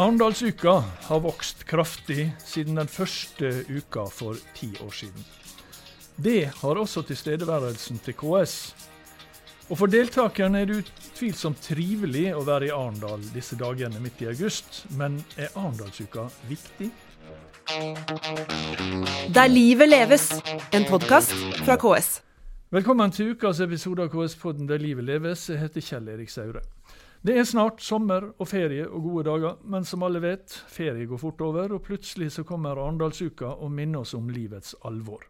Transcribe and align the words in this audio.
Arendalsuka 0.00 0.84
har 1.02 1.20
vokst 1.20 1.64
kraftig 1.64 2.30
siden 2.40 2.78
den 2.78 2.88
første 2.88 3.50
uka 3.68 4.06
for 4.08 4.38
ti 4.56 4.70
år 4.80 4.94
siden. 4.96 5.24
Det 6.16 6.46
har 6.56 6.78
også 6.80 7.02
tilstedeværelsen 7.02 7.98
til 8.04 8.14
KS. 8.16 8.54
Og 9.68 9.78
For 9.78 9.92
deltakerne 9.92 10.62
er 10.62 10.70
det 10.70 10.78
utvilsomt 10.80 11.60
trivelig 11.60 12.30
å 12.32 12.40
være 12.48 12.70
i 12.70 12.72
Arendal 12.72 13.26
disse 13.34 13.58
dagene 13.60 14.00
midt 14.00 14.22
i 14.24 14.30
august, 14.32 14.86
men 14.96 15.20
er 15.36 15.52
Arendalsuka 15.52 16.30
viktig? 16.48 16.88
Der 19.36 19.52
livet 19.52 19.92
leves, 19.92 20.30
en 20.72 20.88
podkast 20.88 21.36
fra 21.60 21.76
KS. 21.76 22.22
Velkommen 22.72 23.12
til 23.12 23.34
ukas 23.34 23.60
episode 23.60 24.08
av 24.08 24.14
KS-podden 24.16 24.64
Der 24.68 24.80
livet 24.80 25.04
leves. 25.04 25.50
Jeg 25.52 25.60
heter 25.60 25.84
Kjell 25.84 26.08
Erik 26.08 26.32
Saure. 26.32 26.64
Det 27.20 27.34
er 27.36 27.44
snart 27.44 27.82
sommer 27.84 28.30
og 28.40 28.48
ferie 28.48 28.86
og 28.88 29.02
gode 29.04 29.26
dager, 29.28 29.58
men 29.68 29.84
som 29.84 30.00
alle 30.06 30.22
vet, 30.24 30.54
ferie 30.72 31.04
går 31.04 31.20
fort 31.20 31.42
over, 31.44 31.74
og 31.76 31.82
plutselig 31.84 32.30
så 32.32 32.46
kommer 32.48 32.80
Arendalsuka 32.80 33.50
og 33.60 33.74
minner 33.76 34.06
oss 34.06 34.14
om 34.16 34.30
livets 34.32 34.72
alvor. 34.88 35.26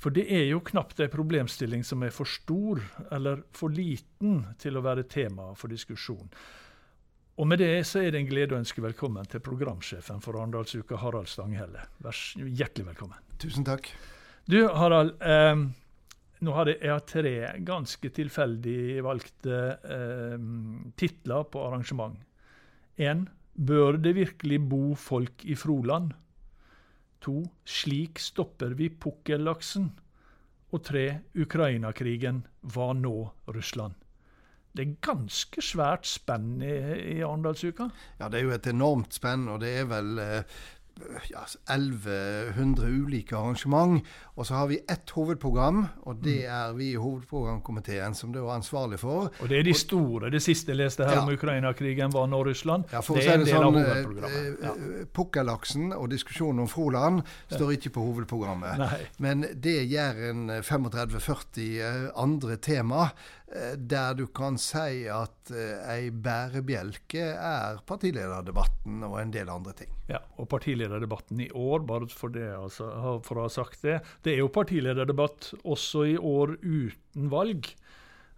For 0.00 0.10
det 0.10 0.24
er 0.26 0.48
jo 0.48 0.62
knapt 0.66 0.98
ei 1.04 1.06
problemstilling 1.12 1.84
som 1.86 2.02
er 2.02 2.10
for 2.10 2.26
stor 2.26 2.80
eller 3.14 3.44
for 3.54 3.70
liten 3.70 4.40
til 4.58 4.80
å 4.80 4.82
være 4.82 5.04
tema 5.06 5.52
for 5.54 5.70
diskusjon. 5.70 6.32
Og 7.38 7.46
med 7.46 7.62
det 7.62 7.84
så 7.86 8.02
er 8.02 8.10
det 8.10 8.24
en 8.24 8.30
glede 8.32 8.56
å 8.56 8.58
ønske 8.58 8.82
velkommen 8.82 9.28
til 9.30 9.44
programsjefen 9.44 10.18
for 10.24 10.34
Arendalsuka, 10.40 10.98
Harald 10.98 11.30
Stanghelle. 11.30 11.86
Vær 12.02 12.16
hjertelig 12.42 12.88
velkommen. 12.90 13.22
Tusen 13.38 13.68
takk. 13.68 13.86
Du 14.50 14.64
Harald, 14.66 15.14
eh, 15.22 15.62
nå 16.40 16.54
hadde 16.56 16.76
jeg, 16.80 17.04
tre 17.08 17.34
ganske 17.66 18.10
tilfeldig 18.16 19.02
valgte 19.04 19.58
eh, 19.84 20.38
titler 20.96 21.44
på 21.52 21.66
arrangement. 21.66 22.16
Én 23.00 23.26
Bør 23.60 23.98
det 24.00 24.14
virkelig 24.16 24.60
bo 24.70 24.94
folk 24.96 25.42
i 25.44 25.54
Froland? 25.58 26.14
To 27.26 27.42
Slik 27.68 28.20
stopper 28.22 28.72
vi 28.78 28.88
pukkellaksen. 28.88 29.90
Og 30.70 30.84
tre 30.86 31.04
Ukraina-krigen. 31.34 32.44
Hva 32.72 32.92
nå, 32.96 33.16
Russland? 33.52 33.98
Det 34.72 34.84
er 34.84 34.98
ganske 35.02 35.62
svært 35.66 36.06
spenn 36.06 36.62
i, 36.62 36.74
i 37.16 37.22
Arendalsuka? 37.26 37.88
Ja, 38.20 38.30
det 38.30 38.38
er 38.38 38.46
jo 38.46 38.54
et 38.54 38.68
enormt 38.70 39.18
spenn, 39.18 39.48
og 39.50 39.58
det 39.64 39.72
er 39.80 39.88
vel 39.90 40.20
eh, 40.22 40.60
ja, 41.30 41.44
1100 41.68 42.88
ulike 42.88 43.36
arrangement. 43.36 44.04
Og 44.40 44.46
så 44.46 44.54
har 44.54 44.70
vi 44.70 44.78
ett 44.88 45.10
hovedprogram, 45.10 45.82
og 46.08 46.22
det 46.24 46.38
mm. 46.46 46.52
er 46.56 46.76
vi 46.78 46.90
i 46.94 46.96
hovedprogramkomiteen 46.96 48.14
som 48.16 48.32
det 48.32 48.40
var 48.40 48.56
ansvarlig 48.56 49.00
for. 49.02 49.28
Og 49.40 49.50
det 49.50 49.58
er 49.58 49.66
de 49.66 49.74
store. 49.76 50.30
Det 50.32 50.40
siste 50.42 50.72
jeg 50.72 50.80
leste 50.80 51.04
her 51.04 51.18
ja. 51.18 51.24
om 51.24 51.32
Ukraina-krigen, 51.34 52.12
var 52.14 52.30
Nå-Russland. 52.30 52.88
Ja, 52.92 53.02
det 53.04 53.26
er 53.26 53.34
en 53.34 53.44
del 53.44 53.52
sånn, 53.52 53.66
av 53.66 53.76
hovedprogrammet. 53.76 54.38
Eh, 54.38 54.64
ja. 54.64 54.72
Eh, 54.72 55.04
pukkellaksen 55.16 55.92
og 55.96 56.08
diskusjonen 56.12 56.64
om 56.64 56.70
Froland 56.70 57.20
står 57.52 57.74
ikke 57.76 57.92
på 57.98 58.06
hovedprogrammet. 58.06 58.80
Nei. 58.80 59.00
Men 59.20 59.44
det 59.52 59.76
gjør 59.90 60.24
en 60.30 60.46
35-40 60.64 61.68
eh, 61.84 62.08
andre 62.24 62.56
tema 62.64 63.10
der 63.50 64.14
du 64.14 64.28
kan 64.30 64.54
si 64.62 65.08
at 65.10 65.50
ei 65.90 66.10
bærebjelke 66.14 67.24
er 67.34 67.80
partilederdebatten 67.88 69.02
og 69.08 69.16
en 69.18 69.32
del 69.34 69.50
andre 69.50 69.74
ting. 69.80 69.90
Ja, 70.10 70.20
og 70.38 70.46
partilederdebatten 70.52 71.42
i 71.42 71.50
år, 71.50 71.82
bare 71.86 72.06
for, 72.14 72.30
det, 72.34 72.46
altså, 72.54 72.90
for 73.26 73.40
å 73.40 73.48
ha 73.48 73.52
sagt 73.52 73.82
det, 73.86 74.00
det 74.22 74.36
er 74.36 74.44
jo 74.44 74.52
partilederdebatt 74.54 75.52
også 75.64 76.06
i 76.12 76.16
år 76.18 76.56
uten 76.62 77.30
valg. 77.32 77.72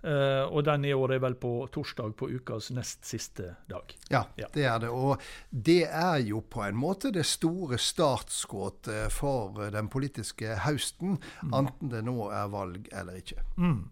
Uh, 0.03 0.51
og 0.51 0.65
den 0.67 0.89
i 0.89 0.95
år 0.99 1.13
er 1.15 1.21
vel 1.23 1.37
på 1.39 1.51
torsdag 1.71 2.17
på 2.19 2.27
ukas 2.35 2.73
nest 2.75 3.05
siste 3.07 3.53
dag. 3.71 3.93
Ja, 4.11 4.25
ja, 4.35 4.49
det 4.51 4.65
er 4.67 4.81
det. 4.83 4.91
Og 4.91 5.23
det 5.55 5.85
er 5.87 6.19
jo 6.27 6.41
på 6.43 6.65
en 6.67 6.75
måte 6.75 7.13
det 7.15 7.23
store 7.31 7.79
startskuddet 7.79 9.15
for 9.15 9.63
den 9.71 9.87
politiske 9.93 10.57
høsten, 10.65 11.21
mm. 11.47 11.55
enten 11.55 11.93
det 11.95 12.03
nå 12.09 12.17
er 12.35 12.51
valg 12.51 12.91
eller 12.91 13.21
ikke. 13.23 13.47
Mm. 13.63 13.85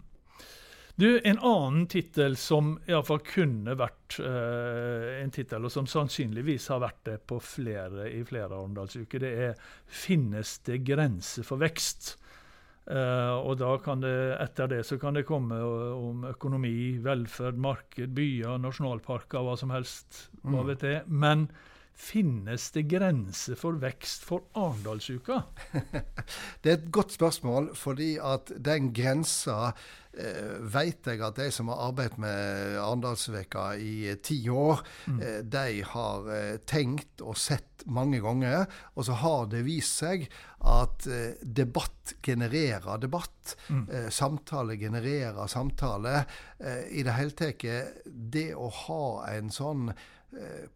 Du, 1.01 1.21
En 1.25 1.39
annen 1.39 1.87
tittel 1.89 2.35
som 2.37 2.75
iallfall 2.85 3.23
kunne 3.25 3.73
vært 3.81 4.19
uh, 4.21 5.23
en 5.23 5.31
tittel, 5.33 5.65
og 5.65 5.73
som 5.73 5.87
sannsynligvis 5.89 6.67
har 6.69 6.83
vært 6.83 6.99
det 7.09 7.15
på 7.31 7.39
flere, 7.41 8.11
i 8.13 8.21
flere 8.29 8.53
Arendalsuker, 8.53 9.23
det 9.23 9.31
er 9.47 9.55
'Finnes 9.89 10.59
det 10.69 10.83
grenser 10.85 11.47
for 11.49 11.63
vekst'? 11.63 12.19
Uh, 12.85 13.33
og 13.33 13.57
da 13.63 13.79
kan 13.81 14.05
det, 14.05 14.13
Etter 14.45 14.69
det 14.69 14.83
så 14.85 14.99
kan 15.01 15.17
det 15.17 15.25
komme 15.25 15.57
om 15.63 16.27
økonomi, 16.29 16.99
velferd, 17.01 17.57
marked, 17.57 18.13
byer, 18.13 18.61
nasjonalparker, 18.61 19.41
hva 19.41 19.57
som 19.57 19.73
helst. 19.73 20.29
hva 20.43 20.61
mm. 20.61 20.69
vet 20.69 20.85
jeg. 20.85 21.03
Men 21.09 21.49
Finnes 22.01 22.71
det 22.73 22.87
grenser 22.89 23.59
for 23.61 23.77
vekst 23.81 24.25
for 24.25 24.47
Arendalsuka? 24.57 25.43
det 26.63 26.71
er 26.71 26.77
et 26.79 26.91
godt 26.93 27.13
spørsmål, 27.13 27.75
fordi 27.77 28.15
at 28.17 28.53
den 28.57 28.89
grensa 28.97 29.75
eh, 30.17 30.57
vet 30.73 31.11
jeg 31.11 31.21
at 31.27 31.37
de 31.37 31.51
som 31.53 31.69
har 31.69 31.83
arbeidet 31.91 32.17
med 32.23 32.79
Arendalsveka 32.81 33.67
i 33.77 33.93
eh, 34.15 34.17
ti 34.25 34.39
år, 34.49 34.81
mm. 35.13 35.19
eh, 35.21 35.41
de 35.45 35.83
har 35.91 36.31
eh, 36.33 36.55
tenkt 36.65 37.21
og 37.21 37.37
sett 37.39 37.85
mange 37.85 38.23
ganger. 38.25 38.65
Og 38.97 39.05
så 39.11 39.19
har 39.21 39.51
det 39.53 39.61
vist 39.69 40.01
seg 40.01 40.25
at 40.73 41.05
eh, 41.05 41.37
debatt 41.43 42.15
genererer 42.25 43.03
debatt. 43.03 43.59
Mm. 43.69 43.85
Eh, 43.87 44.09
samtale 44.15 44.79
genererer 44.81 45.53
samtale. 45.53 46.23
I 46.61 47.05
det 47.07 47.13
hele 47.17 47.33
tatt 47.33 47.63
det 48.05 48.51
å 48.53 48.67
ha 48.85 49.05
en 49.33 49.53
sånn 49.53 49.87
Eh, 49.91 50.20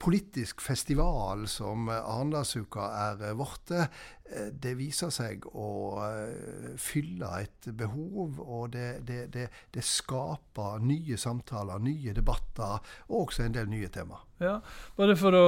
politisk 0.02 0.60
festival 0.60 1.44
som 1.48 1.86
Arendalsuka 1.88 2.88
er 3.12 3.34
blitt, 3.38 3.70
eh, 3.70 4.48
det 4.50 4.72
viser 4.78 5.12
seg 5.14 5.44
å 5.46 5.68
eh, 6.02 6.72
fylle 6.80 7.30
et 7.44 7.68
behov. 7.78 8.40
Og 8.42 8.72
det, 8.74 9.04
det, 9.06 9.20
det, 9.34 9.46
det, 9.74 9.84
skaper 9.84 10.82
nye 10.82 11.18
samtaler, 11.20 11.78
nye 11.78 12.16
debatter, 12.16 12.80
og 13.08 13.28
også 13.28 13.46
en 13.46 13.54
del 13.54 13.70
nye 13.70 13.92
temaer. 13.94 14.26
Ja, 14.42 14.56
Bare 14.96 15.14
for 15.16 15.36
å, 15.38 15.44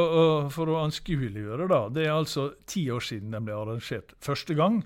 for 0.54 0.70
å 0.70 0.78
anskueliggjøre, 0.84 1.66
da. 1.72 1.82
Det 1.90 2.06
er 2.06 2.14
altså 2.14 2.52
ti 2.66 2.86
år 2.94 3.02
siden 3.02 3.34
den 3.34 3.48
ble 3.48 3.58
arrangert 3.58 4.14
første 4.22 4.54
gang. 4.54 4.84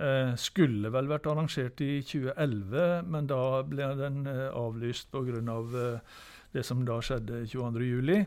Eh, 0.00 0.30
skulle 0.38 0.88
vel 0.94 1.10
vært 1.10 1.26
arrangert 1.28 1.80
i 1.84 1.98
2011, 2.06 3.02
men 3.10 3.26
da 3.28 3.60
ble 3.66 3.90
den 3.98 4.22
eh, 4.30 4.46
avlyst 4.56 5.10
pga. 5.12 5.42
Av, 5.50 5.74
eh, 5.76 6.22
det 6.54 6.64
som 6.66 6.84
da 6.86 7.00
skjedde 7.04 7.44
22.07. 7.50 8.24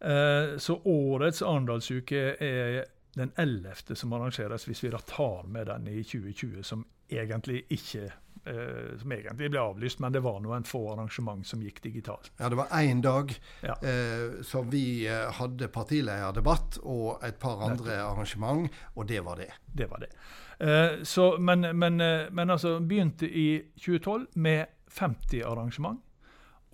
Eh, 0.00 0.56
så 0.58 0.78
årets 0.84 1.42
Arendalsuke 1.42 2.36
er 2.44 2.84
den 3.18 3.32
ellevte 3.36 3.96
som 3.96 4.12
arrangeres, 4.12 4.68
hvis 4.68 4.84
vi 4.84 4.92
da 4.94 5.00
tar 5.02 5.46
med 5.50 5.66
den 5.66 5.88
i 5.90 6.02
2020, 6.02 6.62
som 6.62 6.84
egentlig 7.10 7.64
ikke 7.74 8.04
eh, 8.04 8.94
som 9.00 9.12
egentlig 9.12 9.50
ble 9.50 9.60
avlyst, 9.60 10.00
men 10.00 10.14
det 10.14 10.22
var 10.24 10.40
noen 10.44 10.66
få 10.68 10.84
arrangement 10.92 11.46
som 11.46 11.62
gikk 11.64 11.82
digitalt. 11.84 12.30
Ja, 12.38 12.48
det 12.48 12.60
var 12.60 12.72
én 12.78 13.02
dag 13.02 13.34
ja. 13.62 13.74
eh, 13.82 14.40
som 14.46 14.70
vi 14.70 15.06
eh, 15.08 15.26
hadde 15.40 15.70
partilederdebatt 15.74 16.80
og 16.84 17.24
et 17.26 17.40
par 17.42 17.64
andre 17.66 17.96
Nettopp. 17.96 18.10
arrangement, 18.12 18.82
og 18.94 19.08
det 19.08 19.24
var 19.26 19.42
det. 19.42 19.50
Det 19.66 19.90
var 19.90 20.04
det. 20.04 20.12
Eh, 20.58 21.02
så, 21.02 21.30
men, 21.38 21.72
men, 21.78 21.96
men, 22.30 22.50
altså 22.50 22.78
begynte 22.80 23.28
i 23.30 23.62
2012 23.80 24.26
med 24.34 24.66
50 24.88 25.42
arrangement. 25.42 26.04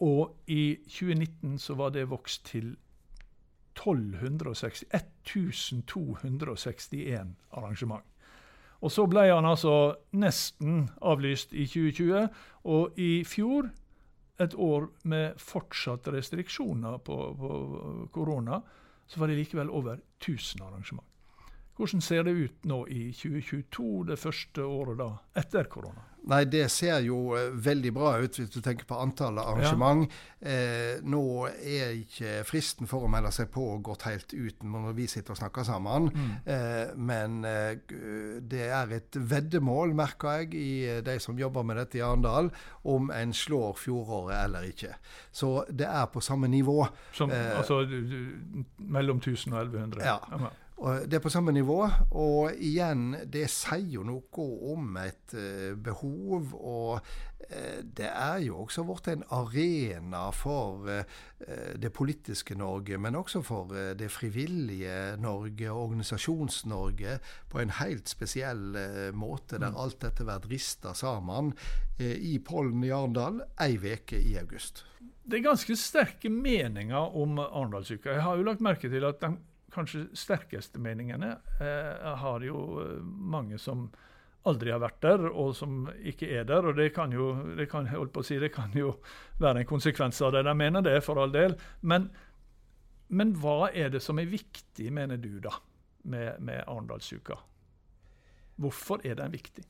Og 0.04 0.40
i 0.50 0.74
2019 0.90 1.58
så 1.62 1.76
var 1.78 1.92
det 1.94 2.08
vokst 2.10 2.48
til 2.50 2.74
1260, 3.74 4.84
1261 4.92 7.34
arrangement. 7.50 8.04
Og 8.84 8.92
så 8.92 9.06
ble 9.08 9.22
han 9.30 9.46
altså 9.48 9.96
nesten 10.12 10.90
avlyst 11.00 11.54
i 11.56 11.64
2020, 11.66 12.28
og 12.68 13.00
i 13.00 13.24
fjor, 13.24 13.70
et 14.42 14.54
år 14.58 14.88
med 15.06 15.38
fortsatt 15.38 16.08
restriksjoner 16.10 16.98
på, 17.06 17.16
på 17.38 17.50
korona, 18.12 18.58
så 19.06 19.20
var 19.20 19.30
det 19.30 19.38
likevel 19.38 19.70
over 19.70 20.00
1000 20.18 20.64
arrangement. 20.66 21.06
Hvordan 21.76 22.00
ser 22.00 22.22
det 22.22 22.34
ut 22.38 22.66
nå 22.70 22.84
i 22.86 23.08
2022, 23.10 24.04
det 24.10 24.18
første 24.22 24.62
året 24.62 25.00
da, 25.00 25.10
etter 25.42 25.70
korona? 25.70 26.10
Nei, 26.24 26.44
det 26.48 26.70
ser 26.72 27.02
jo 27.04 27.34
eh, 27.36 27.50
veldig 27.52 27.90
bra 27.92 28.14
ut 28.22 28.38
hvis 28.38 28.48
du 28.52 28.60
tenker 28.64 28.86
på 28.88 28.96
antallet 28.96 29.44
arrangement. 29.44 30.06
Ja. 30.40 30.54
Eh, 30.54 31.02
nå 31.04 31.20
er 31.52 31.92
ikke 31.98 32.38
fristen 32.48 32.88
for 32.88 33.04
å 33.04 33.10
melde 33.12 33.32
seg 33.34 33.50
på 33.52 33.66
gått 33.84 34.06
helt 34.08 34.32
ut 34.32 34.64
når 34.64 34.94
vi 34.96 35.08
sitter 35.10 35.34
og 35.34 35.40
snakker 35.42 35.66
sammen. 35.68 36.08
Mm. 36.14 36.32
Eh, 36.54 36.94
men 36.96 37.36
eh, 37.48 37.76
det 38.40 38.64
er 38.70 38.96
et 38.96 39.20
veddemål, 39.20 39.92
merker 39.98 40.40
jeg, 40.40 40.54
i 40.56 40.72
eh, 40.94 41.02
de 41.04 41.18
som 41.20 41.38
jobber 41.38 41.66
med 41.66 41.82
dette 41.82 42.00
i 42.00 42.04
Arendal, 42.06 42.48
om 42.88 43.12
en 43.12 43.36
slår 43.36 43.76
fjoråret 43.82 44.38
eller 44.46 44.70
ikke. 44.72 44.94
Så 45.34 45.58
det 45.68 45.90
er 45.90 46.08
på 46.12 46.24
samme 46.24 46.48
nivå. 46.48 46.80
Som, 47.12 47.34
eh, 47.36 47.52
altså 47.58 47.82
mellom 48.78 49.20
1000 49.20 49.52
og 49.52 49.60
1100? 49.66 50.06
Ja. 50.08 50.54
Det 50.74 51.14
er 51.14 51.22
på 51.22 51.30
samme 51.30 51.52
nivå. 51.54 51.84
Og 52.18 52.56
igjen, 52.58 53.14
det 53.30 53.46
sier 53.52 53.92
jo 53.94 54.02
noe 54.06 54.46
om 54.74 54.96
et 54.98 55.36
uh, 55.38 55.76
behov. 55.78 56.50
Og 56.58 56.98
uh, 56.98 57.78
det 57.84 58.08
er 58.10 58.40
jo 58.48 58.58
også 58.64 58.82
blitt 58.88 59.12
en 59.12 59.22
arena 59.36 60.24
for 60.34 60.90
uh, 60.90 61.22
det 61.78 61.92
politiske 61.94 62.58
Norge, 62.58 62.98
men 62.98 63.14
også 63.14 63.44
for 63.46 63.70
det 63.94 64.10
frivillige 64.10 65.14
Norge, 65.22 65.70
og 65.70 65.90
Organisasjons-Norge, 65.90 67.18
på 67.48 67.62
en 67.62 67.74
helt 67.78 68.10
spesiell 68.10 68.74
måte, 69.14 69.60
der 69.60 69.70
mm. 69.70 69.78
alt 69.78 70.00
dette 70.02 70.26
blir 70.26 70.50
rista 70.50 70.94
sammen 70.96 71.52
i 72.00 72.38
Pollen 72.42 72.82
i 72.82 72.90
Arendal 72.90 73.42
ei 73.60 73.76
uke 73.76 74.18
i 74.18 74.38
august. 74.40 74.86
Det 75.24 75.38
er 75.38 75.50
ganske 75.50 75.76
sterke 75.78 76.30
meninger 76.32 77.12
om 77.16 77.38
Arendalsuka. 77.38 78.16
Jeg 78.16 78.24
har 78.24 78.40
jo 78.40 78.46
lagt 78.48 78.64
merke 78.64 78.90
til 78.90 79.04
at 79.04 79.20
de 79.20 79.36
kanskje 79.74 80.06
sterkeste 80.16 80.80
meningene 80.82 81.34
eh, 81.60 82.10
har 82.22 82.44
jo 82.46 82.64
eh, 82.82 82.98
mange 83.04 83.58
som 83.58 83.88
aldri 84.44 84.72
har 84.74 84.82
vært 84.82 85.00
der, 85.04 85.24
og 85.30 85.54
som 85.56 85.86
ikke 86.04 86.28
er 86.36 86.44
der. 86.48 86.68
og 86.68 86.76
Det 86.76 86.90
kan 86.94 87.12
jo 87.12 87.30
det 87.56 87.68
kan, 87.70 87.88
si, 88.22 88.38
det 88.38 88.52
kan 88.52 88.74
jo 88.76 88.94
være 89.40 89.62
en 89.62 89.68
konsekvens 89.68 90.20
av 90.22 90.34
det. 90.36 90.44
De 90.44 90.54
mener 90.56 90.84
det, 90.84 90.98
for 91.04 91.20
all 91.20 91.32
del. 91.32 91.56
Men, 91.80 92.10
men 93.08 93.32
hva 93.40 93.70
er 93.72 93.92
det 93.94 94.02
som 94.04 94.20
er 94.20 94.28
viktig, 94.28 94.90
mener 94.92 95.16
du, 95.16 95.38
da, 95.40 95.54
med, 96.04 96.42
med 96.44 96.64
Arendalsuka? 96.66 97.38
Hvorfor 98.60 99.00
er 99.04 99.16
den 99.18 99.32
viktig? 99.32 99.64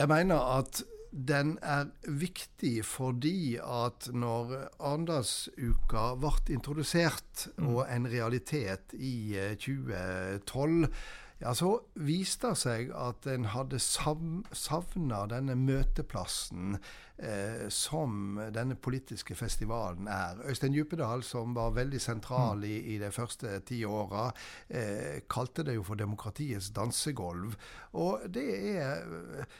Jeg 0.00 0.08
mener 0.10 0.42
at 0.58 0.82
den 1.10 1.56
er 1.62 1.88
viktig 2.06 2.84
fordi 2.86 3.58
at 3.58 4.10
når 4.14 4.52
Arendalsuka 4.78 6.12
ble 6.22 6.54
introdusert 6.54 7.48
mm. 7.56 7.66
og 7.66 7.82
en 7.90 8.06
realitet 8.10 8.94
i 8.94 9.34
2012, 9.58 10.86
eh, 10.86 11.02
ja, 11.40 11.54
så 11.56 11.72
viste 11.96 12.52
det 12.52 12.60
seg 12.60 12.90
at 12.94 13.26
en 13.32 13.48
hadde 13.54 13.80
savna 13.80 15.22
denne 15.30 15.56
møteplassen 15.56 16.76
eh, 17.22 17.68
som 17.68 18.40
denne 18.54 18.76
politiske 18.76 19.34
festivalen 19.38 20.08
er. 20.08 20.40
Øystein 20.48 20.74
Djupedal, 20.74 21.22
som 21.22 21.54
var 21.54 21.74
veldig 21.76 22.00
sentral 22.00 22.64
i, 22.64 22.76
i 22.94 22.98
de 22.98 23.10
første 23.12 23.60
ti 23.68 23.84
åra, 23.84 24.30
eh, 24.68 25.20
kalte 25.30 25.64
det 25.66 25.76
jo 25.76 25.86
for 25.86 26.00
demokratiets 26.00 26.72
dansegulv. 26.76 27.56
Og 27.92 28.28
det 28.34 28.48
er 28.76 29.04
eh, 29.38 29.58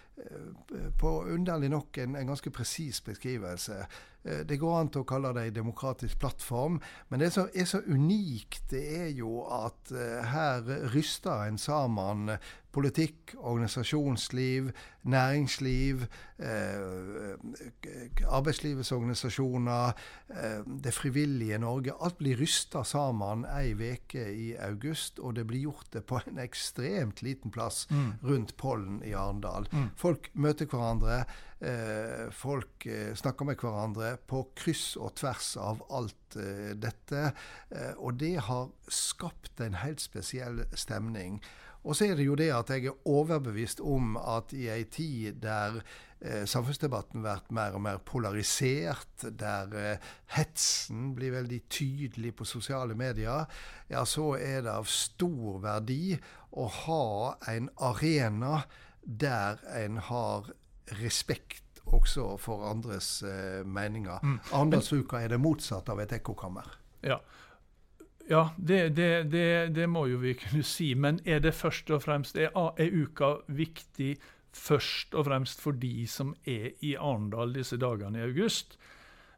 på 0.98 1.16
underlig 1.24 1.70
nok 1.70 1.98
en, 1.98 2.16
en 2.16 2.32
ganske 2.32 2.50
presis 2.50 3.00
beskrivelse. 3.00 3.84
Eh, 4.24 4.42
det 4.48 4.58
går 4.60 4.76
an 4.76 4.90
til 4.92 5.04
å 5.04 5.08
kalle 5.08 5.32
det 5.36 5.46
en 5.48 5.58
demokratisk 5.62 6.18
plattform, 6.20 6.80
men 7.08 7.22
det 7.22 7.30
som 7.32 7.48
er 7.54 7.68
så 7.68 7.80
unikt, 7.86 8.66
det 8.72 8.82
er 8.98 9.08
jo 9.16 9.40
at 9.48 9.92
uh, 9.94 10.20
her 10.28 10.66
ryster 10.92 11.46
en 11.46 11.58
sammen 11.58 12.34
politikk, 12.72 13.34
organisasjonsliv, 13.38 14.70
næringsliv, 15.02 16.04
eh, 16.38 17.36
arbeidslivets 18.28 18.92
organisasjoner, 18.92 19.92
eh, 20.30 20.60
det 20.84 20.94
frivillige 20.94 21.58
Norge. 21.58 21.92
Alt 22.00 22.18
blir 22.18 22.40
rysta 22.40 22.84
sammen 22.84 23.44
ei 23.44 23.74
uke 23.74 24.24
i 24.34 24.54
august, 24.54 25.18
og 25.18 25.36
det 25.36 25.46
blir 25.46 25.60
gjort 25.60 25.92
det 25.92 26.04
på 26.04 26.20
en 26.26 26.38
ekstremt 26.38 27.22
liten 27.22 27.50
plass 27.50 27.86
mm. 27.90 28.12
rundt 28.22 28.56
Pollen 28.56 29.02
i 29.04 29.12
Arendal. 29.12 29.68
Mm. 29.72 29.90
Folk 29.96 30.30
møter 30.34 30.66
hverandre. 30.66 31.24
Eh, 31.60 32.30
folk 32.32 32.86
eh, 32.86 33.14
snakker 33.14 33.44
med 33.44 33.60
hverandre 33.60 34.14
på 34.16 34.46
kryss 34.56 34.94
og 34.96 35.12
tvers 35.20 35.50
av 35.60 35.82
alt 35.92 36.36
eh, 36.40 36.72
dette. 36.72 37.34
og 38.00 38.16
det 38.16 38.38
har 38.46 38.70
skapt 38.88 39.60
en 39.60 39.76
helt 39.82 40.00
spesiell 40.00 40.64
stemning. 40.72 41.40
Og 41.84 41.96
så 41.96 42.10
er 42.10 42.18
det 42.18 42.26
jo 42.26 42.36
det 42.36 42.50
at 42.52 42.70
jeg 42.74 42.90
er 42.90 43.08
overbevist 43.08 43.80
om 43.80 44.16
at 44.20 44.52
i 44.56 44.66
ei 44.68 44.84
tid 44.92 45.40
der 45.40 45.80
eh, 46.20 46.44
samfunnsdebatten 46.44 47.24
blir 47.24 47.46
mer 47.56 47.76
og 47.78 47.84
mer 47.86 48.02
polarisert, 48.04 49.24
der 49.24 49.72
eh, 49.78 50.10
hetsen 50.36 51.14
blir 51.16 51.32
veldig 51.38 51.62
tydelig 51.72 52.34
på 52.36 52.44
sosiale 52.44 52.94
medier, 52.94 53.48
ja, 53.88 54.04
så 54.04 54.34
er 54.36 54.66
det 54.66 54.74
av 54.74 54.88
stor 54.92 55.60
verdi 55.64 56.18
å 56.52 56.68
ha 56.84 57.04
en 57.48 57.70
arena 57.80 58.62
der 59.00 59.62
en 59.80 59.96
har 60.10 60.52
respekt 61.00 61.64
også 61.90 62.36
for 62.38 62.68
andres 62.68 63.22
eh, 63.26 63.64
meninger. 63.64 64.20
Mm. 64.22 64.38
Arendalsuka 64.52 65.22
er 65.24 65.32
det 65.32 65.40
motsatte 65.40 65.94
av 65.94 66.02
et 66.04 66.12
ekkokammer. 66.20 66.68
Ja, 67.06 67.16
ja 68.30 68.44
det, 68.56 68.80
det, 68.96 69.10
det, 69.32 69.46
det, 69.74 69.86
må 69.90 70.06
jo 70.10 70.20
vi 70.22 70.34
kunne 70.42 70.64
si. 70.66 70.92
Men 70.94 71.20
er 71.24 71.42
det 71.44 71.54
først 71.58 71.90
og 71.90 72.04
fremst 72.06 72.38
er, 72.38 72.54
er 72.54 72.94
uka 72.94 73.36
viktig 73.48 74.14
først 74.56 75.14
og 75.14 75.28
fremst 75.28 75.62
for 75.62 75.78
de 75.78 76.06
som 76.10 76.34
er 76.48 76.72
i 76.82 76.96
Arendal 76.98 77.54
disse 77.54 77.78
dagene 77.80 78.22
i 78.22 78.28
august? 78.28 78.78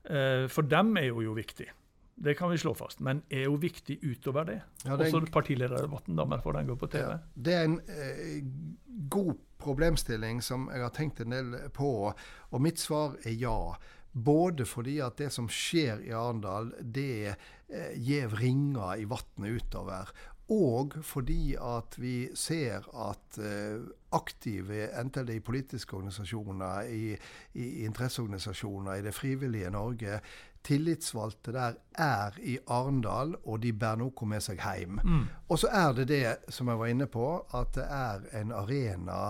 Uh, 0.09 0.49
for 0.51 0.67
dem 0.67 0.97
er 0.99 1.11
jo, 1.13 1.23
jo 1.23 1.37
viktig. 1.37 1.69
Det 2.23 2.35
kan 2.39 2.51
vi 2.51 2.59
slå 2.59 2.75
fast. 2.75 3.01
Men 3.01 3.23
er 3.31 3.47
jo 3.49 3.57
viktig 3.61 3.99
utover 4.03 4.45
det. 4.47 4.61
Ja, 4.85 4.97
det 4.97 5.09
Også 5.09 5.33
partilederdebatten, 5.33 6.17
da, 6.17 6.39
for 6.43 6.53
den 6.53 6.69
går 6.69 6.79
på 6.79 6.87
TV. 6.93 7.01
Ja, 7.01 7.19
det 7.35 7.55
er 7.55 7.65
en 7.65 7.81
eh, 7.89 8.45
god 9.11 9.35
problemstilling 9.63 10.43
som 10.43 10.69
jeg 10.73 10.83
har 10.83 10.93
tenkt 10.95 11.23
en 11.23 11.35
del 11.35 11.57
på, 11.75 12.13
og 12.51 12.63
mitt 12.63 12.79
svar 12.83 13.17
er 13.25 13.35
ja. 13.41 13.57
Både 14.13 14.67
fordi 14.69 14.99
at 15.01 15.17
det 15.19 15.31
som 15.33 15.49
skjer 15.49 16.03
i 16.05 16.13
Arendal, 16.13 16.73
det 16.83 17.33
eh, 17.33 17.95
gjev 17.97 18.37
ringer 18.41 19.01
i 19.01 19.09
vannet 19.09 19.63
utover. 19.63 20.13
Og 20.53 20.99
fordi 21.07 21.55
at 21.57 21.95
vi 21.97 22.29
ser 22.37 22.85
at 22.99 23.39
uh, 23.39 23.85
aktive, 24.13 24.89
enten 25.01 25.25
det 25.25 25.37
er 25.37 25.41
i 25.41 25.45
politiske 25.45 25.97
organisasjoner, 25.97 26.91
i, 26.93 27.15
i 27.55 27.69
interesseorganisasjoner, 27.87 28.99
i 28.99 29.05
det 29.07 29.15
frivillige 29.17 29.71
Norge, 29.71 30.19
tillitsvalgte 30.65 31.53
der 31.53 31.79
er 31.95 32.37
i 32.43 32.59
Arendal, 32.67 33.35
og 33.45 33.63
de 33.63 33.73
bærer 33.73 34.03
noe 34.03 34.29
med 34.29 34.45
seg 34.45 34.61
hjem. 34.61 35.01
Mm. 35.03 35.25
Og 35.49 35.59
så 35.63 35.73
er 35.73 35.97
det 35.97 36.09
det 36.11 36.37
som 36.53 36.69
jeg 36.71 36.79
var 36.79 36.93
inne 36.93 37.09
på, 37.11 37.27
at 37.55 37.75
det 37.79 37.87
er 37.89 38.29
en 38.43 38.53
arena 38.53 39.21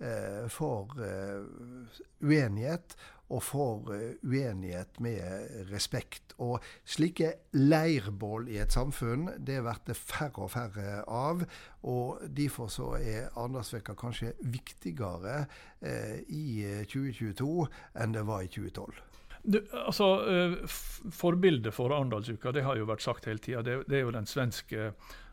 eh, 0.00 0.48
for 0.50 0.96
eh, 0.98 2.00
uenighet, 2.24 2.96
og 3.30 3.42
for 3.46 3.90
uh, 3.94 4.12
uenighet 4.26 5.00
med 5.02 5.66
respekt. 5.70 6.34
Og 6.40 6.58
slike 6.88 7.32
leirbål 7.56 8.48
i 8.50 8.58
et 8.62 8.74
samfunn, 8.74 9.28
det 9.38 9.60
blir 9.64 9.84
det 9.86 9.96
færre 9.98 10.46
og 10.46 10.52
færre 10.54 11.02
av. 11.06 11.44
Og 11.88 12.24
derfor 12.36 12.70
så 12.72 12.94
er 12.98 13.30
Arendalsveka 13.34 13.94
kanskje 13.98 14.34
viktigere 14.40 15.44
eh, 15.80 16.20
i 16.28 16.64
2022 16.88 17.68
enn 18.00 18.16
det 18.16 18.26
var 18.28 18.44
i 18.44 18.50
2012. 18.52 19.00
Du, 19.42 19.60
altså, 19.72 20.08
uh, 20.28 20.56
Forbildet 21.12 21.72
for 21.74 21.94
Arendalsuka 21.96 22.52
det 22.52 22.64
har 22.66 22.76
jo 22.76 22.88
vært 22.90 23.04
sagt 23.04 23.28
hele 23.28 23.40
tida. 23.40 23.62
Det, 23.64 23.82
det, 23.88 24.00
er 24.00 24.04
jo 24.04 24.16
den 24.16 24.28
svenske 24.28 24.90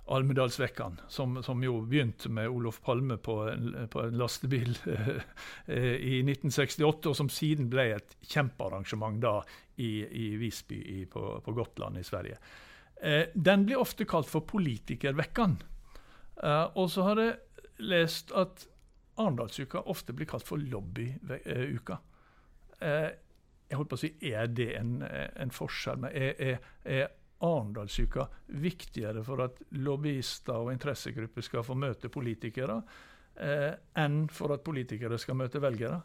Almedalsvekkan, 0.08 1.00
som, 1.12 1.40
som, 1.44 1.64
jo 1.64 1.82
begynte 1.88 2.30
med 2.32 2.48
Olof 2.50 2.80
Palme 2.86 3.18
på 3.18 3.38
en, 3.52 3.74
på 3.92 4.06
en 4.06 4.18
lastebil 4.18 4.78
uh, 4.88 5.18
i 5.68 6.22
1968, 6.24 7.10
og 7.12 7.18
som 7.18 7.32
siden 7.32 7.68
ble 7.72 7.90
et 7.98 8.16
kjempearrangement 8.24 9.20
da 9.24 9.42
i, 9.76 9.92
i 10.06 10.30
Visby 10.40 10.80
i, 10.80 11.02
på, 11.12 11.26
på, 11.44 11.56
Gotland 11.58 12.00
i 12.00 12.06
Sverige. 12.08 12.40
Eh, 12.98 13.28
den 13.34 13.68
blir 13.68 13.78
ofte 13.78 14.08
kalt 14.10 14.30
for 14.30 14.48
politikervekkan. 14.48 15.60
og 16.74 16.90
så 16.90 17.04
har 17.06 17.20
jeg 17.22 17.36
lest 17.78 18.32
at 18.32 18.66
Arendalsuka 19.18 19.82
ofte 19.90 20.14
blir 20.14 20.30
kalt 20.30 20.46
for 20.46 20.62
lobbyuka. 20.62 21.98
Eh, 22.80 23.10
jeg 23.68 23.78
holdt 23.78 23.90
på 23.90 23.98
å 23.98 24.02
si, 24.02 24.12
Er 24.22 24.48
det 24.48 24.70
en, 24.78 25.02
en 25.04 25.52
forskjell? 25.52 26.06
Er, 26.12 26.36
er, 26.40 26.68
er 26.86 27.08
Arendalsuka 27.46 28.28
viktigere 28.62 29.24
for 29.26 29.44
at 29.46 29.60
lobbyister 29.78 30.58
og 30.58 30.72
interessegrupper 30.74 31.46
skal 31.46 31.66
få 31.66 31.78
møte 31.78 32.10
politikere, 32.10 32.82
eh, 33.38 33.74
enn 34.02 34.24
for 34.34 34.56
at 34.56 34.66
politikere 34.66 35.20
skal 35.22 35.38
møte 35.38 35.62
velgere? 35.62 36.02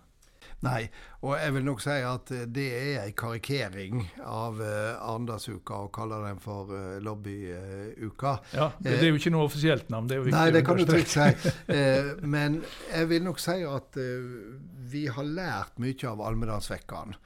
Nei, 0.62 0.84
og 1.26 1.34
jeg 1.38 1.54
vil 1.56 1.64
nok 1.66 1.80
si 1.82 1.94
at 2.06 2.30
det 2.54 2.66
er 2.76 3.00
en 3.02 3.14
karikering 3.18 4.02
av 4.26 4.60
uh, 4.62 5.10
Arendalsuka 5.10 5.80
å 5.86 5.90
kalle 5.94 6.20
den 6.22 6.38
for 6.42 6.70
uh, 6.70 6.98
lobbyuka. 7.02 8.34
Uh, 8.38 8.54
ja, 8.58 8.68
det, 8.78 8.92
det, 8.92 8.98
er 9.00 9.10
jo 9.10 9.20
ikke 9.20 9.34
noe 9.34 9.48
offisielt 9.48 9.90
navn. 9.92 10.10
det 10.10 10.16
er 10.16 10.22
jo 10.22 10.26
viktig. 10.28 10.38
Nei, 10.38 10.54
det 10.54 10.64
kan 10.66 10.78
du 10.78 10.84
trygt 10.86 11.14
si. 11.14 11.52
uh, 11.72 12.12
men 12.36 12.60
jeg 12.92 13.10
vil 13.10 13.26
nok 13.26 13.42
si 13.42 13.58
at 13.66 14.00
vi 14.92 15.06
har 15.10 15.30
lært 15.40 15.82
mye 15.82 16.10
av 16.12 16.26
Almedalsvekkan. 16.30 17.16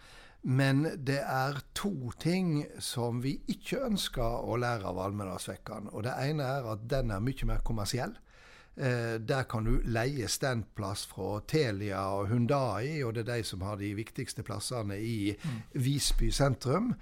Men 0.46 0.84
det 1.02 1.18
er 1.26 1.58
to 1.74 2.12
ting 2.22 2.60
som 2.78 3.18
vi 3.24 3.34
ikke 3.50 3.80
ønsker 3.88 4.46
å 4.46 4.58
lære 4.62 4.86
av 4.86 5.00
Almedalsvekkan. 5.08 5.90
Og 5.90 6.04
det 6.06 6.14
ene 6.22 6.46
er 6.46 6.68
at 6.70 6.84
den 6.86 7.10
er 7.10 7.24
mye 7.24 7.48
mer 7.50 7.64
kommersiell. 7.66 8.14
Eh, 8.76 9.16
der 9.18 9.46
kan 9.50 9.66
du 9.66 9.80
leie 9.88 10.28
standplass 10.28 11.06
fra 11.10 11.40
Telia 11.48 12.04
og 12.14 12.28
Hundai, 12.30 13.02
og 13.02 13.16
det 13.16 13.24
er 13.24 13.30
de 13.40 13.48
som 13.48 13.64
har 13.66 13.80
de 13.80 13.94
viktigste 13.98 14.44
plassene 14.46 15.00
i. 15.00 15.34
Visby 15.74 16.30
sentrum. 16.30 16.92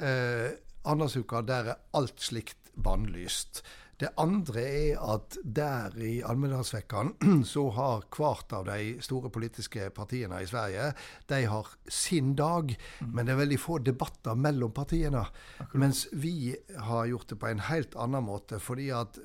Eh, 0.00 0.54
Andersuka, 0.88 1.42
der 1.42 1.74
er 1.74 1.82
alt 1.92 2.20
slikt 2.24 2.72
bannlyst. 2.76 3.64
Det 4.00 4.10
andre 4.20 4.62
er 4.62 5.02
at 5.14 5.36
der 5.44 5.94
i 6.02 6.16
Almedalsvekkan 6.26 7.14
så 7.52 7.68
har 7.76 8.06
hvert 8.16 8.52
av 8.56 8.66
de 8.68 8.96
store 9.04 9.30
politiske 9.34 9.88
partiene 9.94 10.40
i 10.42 10.48
Sverige 10.50 10.90
de 11.30 11.40
har 11.50 11.70
sin 11.86 12.34
dag, 12.38 12.74
mm. 12.74 13.12
men 13.14 13.26
det 13.26 13.34
er 13.34 13.42
veldig 13.44 13.60
få 13.62 13.78
debatter 13.86 14.34
mellom 14.38 14.74
partiene. 14.74 15.24
Akkurat. 15.58 15.78
Mens 15.80 16.06
vi 16.12 16.54
har 16.88 17.06
gjort 17.10 17.30
det 17.30 17.40
på 17.40 17.50
en 17.50 17.64
helt 17.68 17.94
annen 17.94 18.26
måte, 18.26 18.60
fordi 18.62 18.90
at 18.94 19.18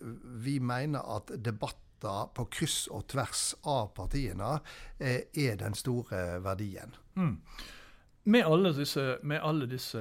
vi 0.44 0.60
mener 0.60 1.06
at 1.18 1.34
debatter 1.36 2.30
på 2.36 2.46
kryss 2.54 2.86
og 2.96 3.10
tvers 3.12 3.52
av 3.68 3.90
partiene 3.98 4.60
eh, 5.00 5.26
er 5.36 5.58
den 5.60 5.76
store 5.76 6.40
verdien. 6.46 6.94
Mm. 7.18 7.36
Med 8.30 8.46
alle 8.46 8.72
disse, 8.78 9.18
med 9.24 9.42
alle 9.44 9.66
disse 9.66 10.00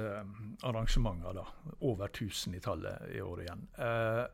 arrangementene, 0.63 1.33
da, 1.33 1.45
over 1.81 2.07
1000 2.11 2.55
i 2.55 2.59
tallet 2.63 3.15
i 3.15 3.21
år 3.25 3.41
igjen, 3.41 3.63
eh, 3.79 4.25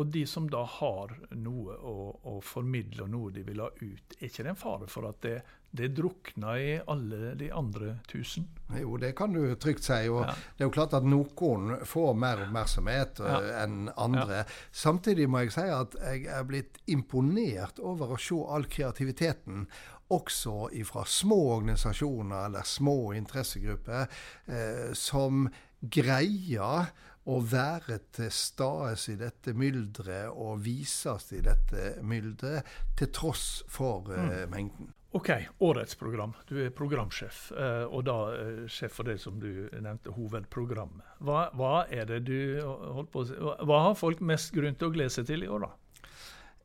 og 0.00 0.08
de 0.14 0.22
som 0.26 0.46
da 0.50 0.62
har 0.64 1.12
noe 1.36 1.74
å, 1.76 1.94
å, 2.32 2.38
formidle 2.44 3.04
og 3.04 3.10
noe 3.12 3.32
de 3.34 3.42
vil 3.44 3.60
ha 3.60 3.68
ut, 3.68 4.14
er 4.16 4.28
ikke 4.30 4.46
det 4.46 4.54
en 4.54 4.58
fare 4.58 4.88
for 4.88 5.08
at 5.10 5.20
det, 5.26 5.34
det 5.76 5.90
drukner 5.98 6.56
i 6.56 6.70
alle 6.88 7.34
de 7.38 7.50
andre 7.52 7.98
tusen? 8.08 8.46
Jo, 8.78 8.96
det 9.02 9.12
kan 9.18 9.36
du 9.36 9.42
trygt 9.60 9.84
si. 9.84 10.00
Og 10.08 10.24
ja. 10.24 10.32
det 10.56 10.64
er 10.64 10.70
jo 10.70 10.74
klart 10.78 10.96
at 10.96 11.06
noen 11.06 11.84
får 11.84 12.16
mer 12.16 12.46
oppmerksomhet 12.46 13.20
ja. 13.20 13.36
uh, 13.36 13.52
enn 13.60 13.92
andre. 13.92 14.42
Ja. 14.42 14.58
Samtidig 14.86 15.28
må 15.28 15.44
jeg 15.44 15.54
si 15.58 15.68
at 15.68 15.98
jeg 16.00 16.26
er 16.32 16.48
blitt 16.48 16.80
imponert 16.88 17.82
over 17.84 18.16
å 18.16 18.20
se 18.20 18.40
all 18.40 18.64
kreativiteten 18.72 19.68
også 20.10 20.70
fra 20.88 21.04
små 21.06 21.38
organisasjoner 21.60 22.48
eller 22.48 22.66
små 22.66 23.12
interessegrupper 23.14 24.08
eh, 24.50 24.88
som 24.98 25.44
greier 25.80 26.90
å 27.28 27.40
være 27.44 27.98
til 28.16 28.30
stades 28.32 29.08
i 29.12 29.16
dette 29.20 29.52
mylderet 29.56 30.30
og 30.32 30.62
vises 30.64 31.28
i 31.36 31.42
dette 31.44 31.98
mylderet, 32.06 32.66
til 32.96 33.12
tross 33.12 33.62
for 33.68 34.08
uh, 34.08 34.46
mengden. 34.50 34.94
OK, 35.12 35.30
årets 35.66 35.96
program. 35.98 36.32
Du 36.46 36.54
er 36.62 36.70
programsjef, 36.70 37.50
uh, 37.58 37.84
og 37.90 38.04
da 38.06 38.16
uh, 38.30 38.64
sjef 38.70 38.94
for 39.00 39.10
det 39.10 39.18
som 39.20 39.40
du 39.42 39.66
nevnte, 39.74 40.14
hovedprogrammet. 40.14 41.16
Hva, 41.26 41.48
hva, 41.58 41.84
er 41.90 42.06
det 42.08 42.22
du 42.30 42.62
holdt 42.62 43.10
på 43.12 43.24
å 43.24 43.28
si, 43.28 43.36
hva 43.36 43.84
har 43.88 43.98
folk 43.98 44.22
mest 44.22 44.54
grunn 44.54 44.78
til 44.78 44.88
å 44.88 44.94
glede 44.94 45.12
seg 45.16 45.28
til 45.28 45.44
i 45.44 45.50
år, 45.50 45.66
da? 45.66 45.89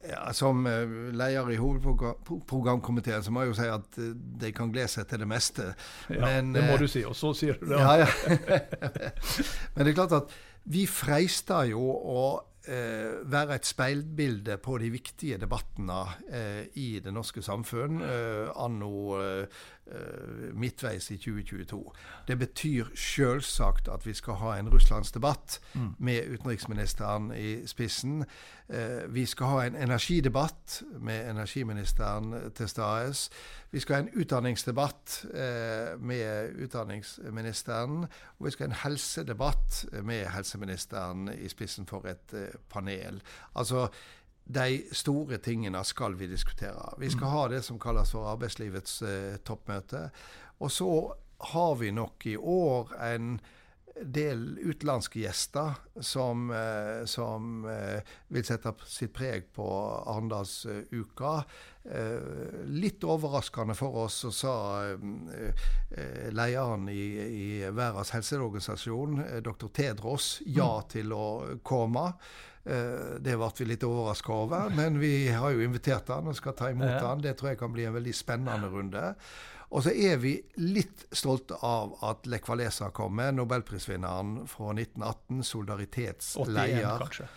Ja, 0.10 0.24
som 0.38 0.66
leder 0.66 1.52
i 1.54 1.60
hovedprogramkomiteen 1.62 3.24
så 3.26 3.34
må 3.34 3.46
jeg 3.46 3.54
jo 3.54 3.60
si 3.60 3.70
at 3.74 4.00
de 4.42 4.52
kan 4.56 4.74
glede 4.74 4.92
seg 4.94 5.08
til 5.10 5.24
det 5.24 5.30
meste. 5.30 5.70
Ja, 6.10 6.26
Men, 6.26 6.54
det 6.56 6.66
må 6.68 6.80
du 6.82 6.88
si, 6.92 7.06
og 7.08 7.16
så 7.18 7.34
sier 7.38 7.58
du 7.62 7.70
det. 7.72 7.80
Ja, 7.80 8.04
ja. 8.04 8.10
Men 9.76 9.86
det 9.86 9.94
er 9.94 9.98
klart 9.98 10.20
at 10.20 10.36
vi 10.70 10.86
freister 10.90 11.68
jo 11.70 11.84
å 11.86 12.22
eh, 12.70 13.22
være 13.30 13.60
et 13.60 13.70
speilbilde 13.70 14.58
på 14.62 14.80
de 14.82 14.90
viktige 14.94 15.38
debattene 15.42 16.00
eh, 16.30 16.64
i 16.82 16.88
det 17.06 17.14
norske 17.14 17.44
samfunn 17.46 18.02
eh, 18.06 18.50
anno 18.66 18.94
eh, 19.20 19.26
Eh, 19.36 19.48
midtveis 20.54 21.12
i 21.12 21.18
2022. 21.18 21.94
Det 22.28 22.40
betyr 22.40 22.86
selvsagt 22.96 23.88
at 23.88 24.06
vi 24.06 24.14
skal 24.14 24.34
ha 24.34 24.56
en 24.58 24.70
russlandsdebatt 24.70 25.60
mm. 25.74 25.96
med 26.00 26.28
utenriksministeren 26.34 27.32
i 27.38 27.68
spissen. 27.68 28.26
Eh, 28.70 29.14
vi 29.14 29.26
skal 29.26 29.48
ha 29.48 29.66
en 29.66 29.76
energidebatt 29.76 30.84
med 31.00 31.30
energiministeren 31.30 32.52
til 32.56 32.70
stades. 32.70 33.30
Vi 33.72 33.80
skal 33.80 33.96
ha 33.96 34.02
en 34.02 34.22
utdanningsdebatt 34.22 35.26
eh, 35.34 36.02
med 36.02 36.56
utdanningsministeren. 36.66 38.04
Og 38.38 38.46
vi 38.46 38.52
skal 38.52 38.68
ha 38.68 38.72
en 38.72 38.82
helsedebatt 38.84 39.86
med 40.04 40.26
helseministeren 40.26 41.30
i 41.38 41.50
spissen 41.50 41.86
for 41.86 42.08
et 42.10 42.36
panel. 42.70 43.22
Altså 43.56 43.88
de 44.46 44.84
store 44.94 45.38
tingene 45.42 45.82
skal 45.84 46.18
vi 46.20 46.28
diskutere. 46.30 46.94
Vi 47.02 47.10
skal 47.10 47.32
ha 47.34 47.48
det 47.50 47.64
som 47.66 47.80
kalles 47.82 48.12
for 48.14 48.30
arbeidslivets 48.30 49.02
eh, 49.02 49.38
toppmøte. 49.46 50.10
Og 50.60 50.72
så 50.72 50.90
har 51.54 51.76
vi 51.76 51.92
nok 51.92 52.26
i 52.26 52.36
år 52.38 52.94
en 53.12 53.40
del 54.02 54.58
utenlandske 54.60 55.20
gjester 55.20 55.74
som, 56.02 56.52
eh, 56.52 57.06
som 57.06 57.66
eh, 57.66 58.02
vil 58.28 58.46
sette 58.46 58.74
sitt 58.88 59.14
preg 59.16 59.48
på 59.56 59.68
Arendalsuka. 60.06 61.36
Eh, 61.86 62.66
litt 62.76 63.04
overraskende 63.04 63.76
for 63.78 64.04
oss 64.06 64.18
så 64.26 64.32
sa 64.34 64.56
lederen 66.36 66.90
i, 66.90 67.06
i 67.22 67.48
Verdens 67.70 68.12
helseorganisasjon, 68.16 69.22
dr. 69.46 69.70
Tedros, 69.70 70.42
ja 70.46 70.72
mm. 70.82 70.92
til 70.92 71.16
å 71.16 71.28
komme. 71.64 72.10
Det 72.66 73.36
ble 73.38 73.48
vi 73.60 73.66
litt 73.70 73.84
overraska 73.86 74.34
over, 74.34 74.72
men 74.74 74.96
vi 74.98 75.28
har 75.30 75.54
jo 75.54 75.62
invitert 75.62 76.08
han 76.10 76.32
og 76.32 76.34
skal 76.34 76.56
ta 76.58 76.72
imot 76.74 76.96
ja. 76.96 77.04
han. 77.12 77.22
Det 77.22 77.36
tror 77.38 77.52
jeg 77.52 77.60
kan 77.60 77.76
bli 77.76 77.86
en 77.86 77.94
veldig 77.94 78.16
spennende 78.18 78.72
runde. 78.74 79.04
Og 79.74 79.84
så 79.86 79.92
er 79.92 80.20
vi 80.22 80.36
litt 80.62 81.08
stolte 81.16 81.58
av 81.66 81.96
at 82.06 82.28
Lech 82.30 82.48
Walesa 82.50 82.92
kommer, 82.96 83.34
nobelprisvinneren 83.36 84.46
fra 84.50 84.76
1918, 84.76 85.44
solidaritetsleier. 85.44 86.86
81, 86.86 87.02
kanskje. 87.02 87.28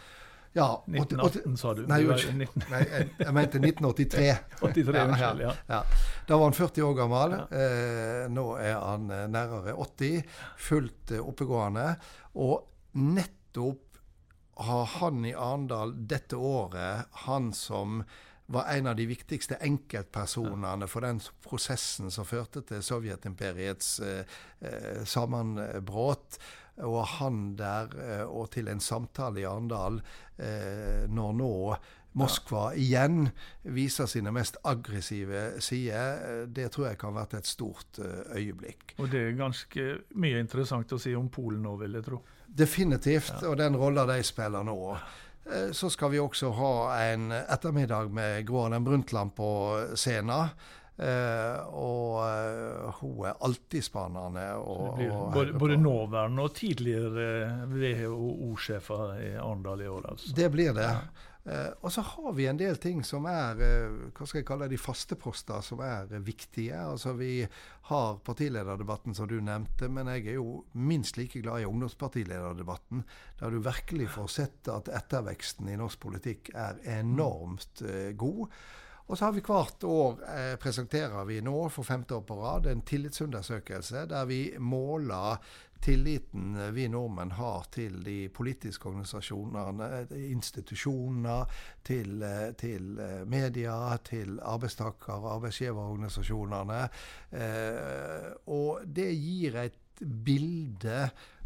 Ja, 0.53 0.85
1918, 0.87 1.57
sa 1.57 1.75
du. 1.75 1.83
Nei, 1.87 2.01
nei 2.03 2.81
jeg, 2.89 3.33
mente 3.37 3.61
1983. 3.61 4.29
83, 4.61 4.95
ja, 5.21 5.33
ja, 5.41 5.53
ja. 5.69 5.81
Da 6.27 6.39
var 6.39 6.49
han 6.49 6.57
40 6.57 6.87
år 6.89 6.97
gammel. 6.99 7.35
Eh, 7.53 8.25
nå 8.33 8.47
er 8.59 8.79
han 8.81 9.11
eh, 9.13 9.27
nærmere 9.31 9.77
80. 9.77 10.25
Fullt 10.69 11.13
eh, 11.15 11.23
oppegående. 11.23 11.91
Og 12.41 12.97
nettopp 12.99 14.01
har 14.59 14.89
han 14.97 15.23
i 15.29 15.35
Arendal 15.37 15.95
dette 16.11 16.37
året, 16.37 17.07
han 17.29 17.53
som 17.55 18.01
var 18.49 18.71
en 18.73 18.87
av 18.87 18.97
de 18.97 19.05
viktigste 19.09 19.59
enkeltpersonene 19.64 20.88
for 20.88 21.05
den 21.05 21.21
prosessen 21.45 22.09
som 22.12 22.25
førte 22.28 22.62
til 22.69 22.81
Sovjetimperiets 22.85 23.90
eh, 24.00 24.38
eh, 24.64 25.05
sammenbrudd. 25.05 26.38
Og 26.87 27.02
han 27.19 27.57
der, 27.59 27.93
eh, 27.99 28.25
og 28.25 28.52
til 28.55 28.71
en 28.73 28.81
samtale 28.81 29.43
i 29.43 29.47
Arendal 29.49 30.00
eh, 30.38 31.05
når 31.11 31.38
nå 31.38 31.55
Moskva 32.19 32.71
igjen 32.75 33.28
viser 33.76 34.09
sine 34.11 34.33
mest 34.35 34.57
aggressive 34.67 35.61
sider, 35.62 36.23
eh, 36.25 36.43
det 36.49 36.71
tror 36.73 36.88
jeg 36.88 37.00
kan 37.02 37.12
ha 37.12 37.21
vært 37.21 37.37
et 37.43 37.50
stort 37.50 38.00
øyeblikk. 38.00 38.97
Og 38.99 39.12
det 39.12 39.26
er 39.26 39.38
ganske 39.38 39.88
mye 40.17 40.40
interessant 40.40 40.97
å 40.97 41.02
si 41.02 41.12
om 41.19 41.28
Polen 41.28 41.67
nå, 41.69 41.76
vil 41.85 42.00
jeg 42.00 42.09
tro. 42.09 42.23
Definitivt, 42.49 43.43
ja. 43.43 43.50
og 43.50 43.59
den 43.61 43.76
rolla 43.76 44.09
de 44.09 44.23
spiller 44.25 44.64
nå. 44.67 44.78
Eh, 45.52 45.71
så 45.73 45.90
skal 45.90 46.11
vi 46.12 46.21
også 46.21 46.50
ha 46.57 46.73
en 47.09 47.31
ettermiddag 47.33 48.11
med 48.12 48.47
Gro 48.47 48.62
Harlem 48.62 48.85
Brundtland 48.85 49.35
på 49.37 49.50
scenen. 49.97 50.52
Uh, 50.99 51.62
og 51.78 52.25
hun 53.00 53.25
er 53.28 53.38
alltid 53.47 53.85
spanende. 53.85 54.45
Og, 54.59 55.00
og 55.05 55.33
både, 55.35 55.55
både 55.59 55.78
nåværende 55.81 56.45
og 56.49 56.55
tidligere 56.59 57.31
WHO-sjefer 57.71 59.17
i 59.23 59.33
Arendal 59.38 59.83
i 59.85 59.88
år, 59.88 60.12
altså. 60.12 60.35
Det 60.37 60.50
blir 60.52 60.76
det. 60.76 60.90
Eh, 61.49 61.71
og 61.81 61.93
så 61.93 62.02
har 62.05 62.33
vi 62.37 62.47
en 62.50 62.59
del 62.61 62.76
ting 62.83 63.00
som 63.07 63.25
er 63.31 63.61
eh, 63.64 63.93
hva 64.12 64.26
skal 64.26 64.43
jeg 64.43 64.49
kalle 64.49 64.69
de 64.69 64.81
faste 64.81 65.17
poster, 65.21 65.62
som 65.64 65.81
er 65.85 66.11
eh, 66.12 66.25
viktige. 66.25 66.76
Altså 66.76 67.14
Vi 67.17 67.40
har 67.88 68.19
partilederdebatten, 68.25 69.17
som 69.17 69.28
du 69.31 69.38
nevnte, 69.40 69.88
men 69.88 70.11
jeg 70.12 70.26
er 70.26 70.40
jo 70.40 70.64
minst 70.75 71.17
like 71.17 71.40
glad 71.40 71.62
i 71.62 71.69
ungdomspartilederdebatten, 71.69 73.05
der 73.40 73.55
du 73.55 73.62
virkelig 73.64 74.11
får 74.19 74.28
sett 74.35 74.73
at 74.73 74.90
etterveksten 74.93 75.71
i 75.73 75.78
norsk 75.81 76.02
politikk 76.05 76.52
er 76.55 76.83
enormt 76.99 77.83
eh, 77.87 78.12
god. 78.19 78.45
Og 79.09 79.17
så 79.17 79.25
har 79.25 79.33
vi 79.33 79.41
hvert 79.41 79.85
år 79.88 80.19
eh, 80.29 80.55
presenterer 80.61 81.25
vi 81.25 81.41
nå 81.41 81.57
for 81.73 81.87
femte 81.88 82.19
år 82.19 82.27
på 82.29 82.37
rad 82.43 82.69
en 82.69 82.85
tillitsundersøkelse 82.85 84.05
der 84.11 84.29
vi 84.29 84.43
måler 84.61 85.41
tilliten 85.81 86.75
vi 86.75 86.88
nordmenn 86.88 87.31
har 87.38 87.67
til 87.73 88.00
de 88.05 88.29
politiske 88.35 88.88
organisasjonene, 88.91 90.07
institusjoner, 90.29 91.47
til, 91.87 92.23
eh, 92.23 92.53
til 92.59 92.99
eh, 92.99 93.25
media, 93.27 93.97
til 94.05 94.41
arbeidstaker- 94.43 95.23
og 95.23 95.35
arbeidsgiverorganisasjonene. 95.37 96.81
Eh, 97.33 98.31
og 98.47 98.81
det 98.85 99.11
gir 99.15 99.61
et 99.62 100.05
bilde 100.25 101.00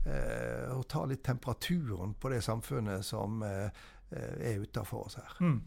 eh, 0.06 0.68
og 0.72 0.86
tar 0.88 1.08
litt 1.10 1.24
temperaturen 1.24 2.14
på 2.14 2.32
det 2.32 2.42
samfunnet 2.44 3.04
som 3.04 3.42
eh, 3.46 3.68
er 4.12 4.60
utafor 4.60 5.06
oss 5.06 5.20
her. 5.20 5.36
Mm. 5.40 5.60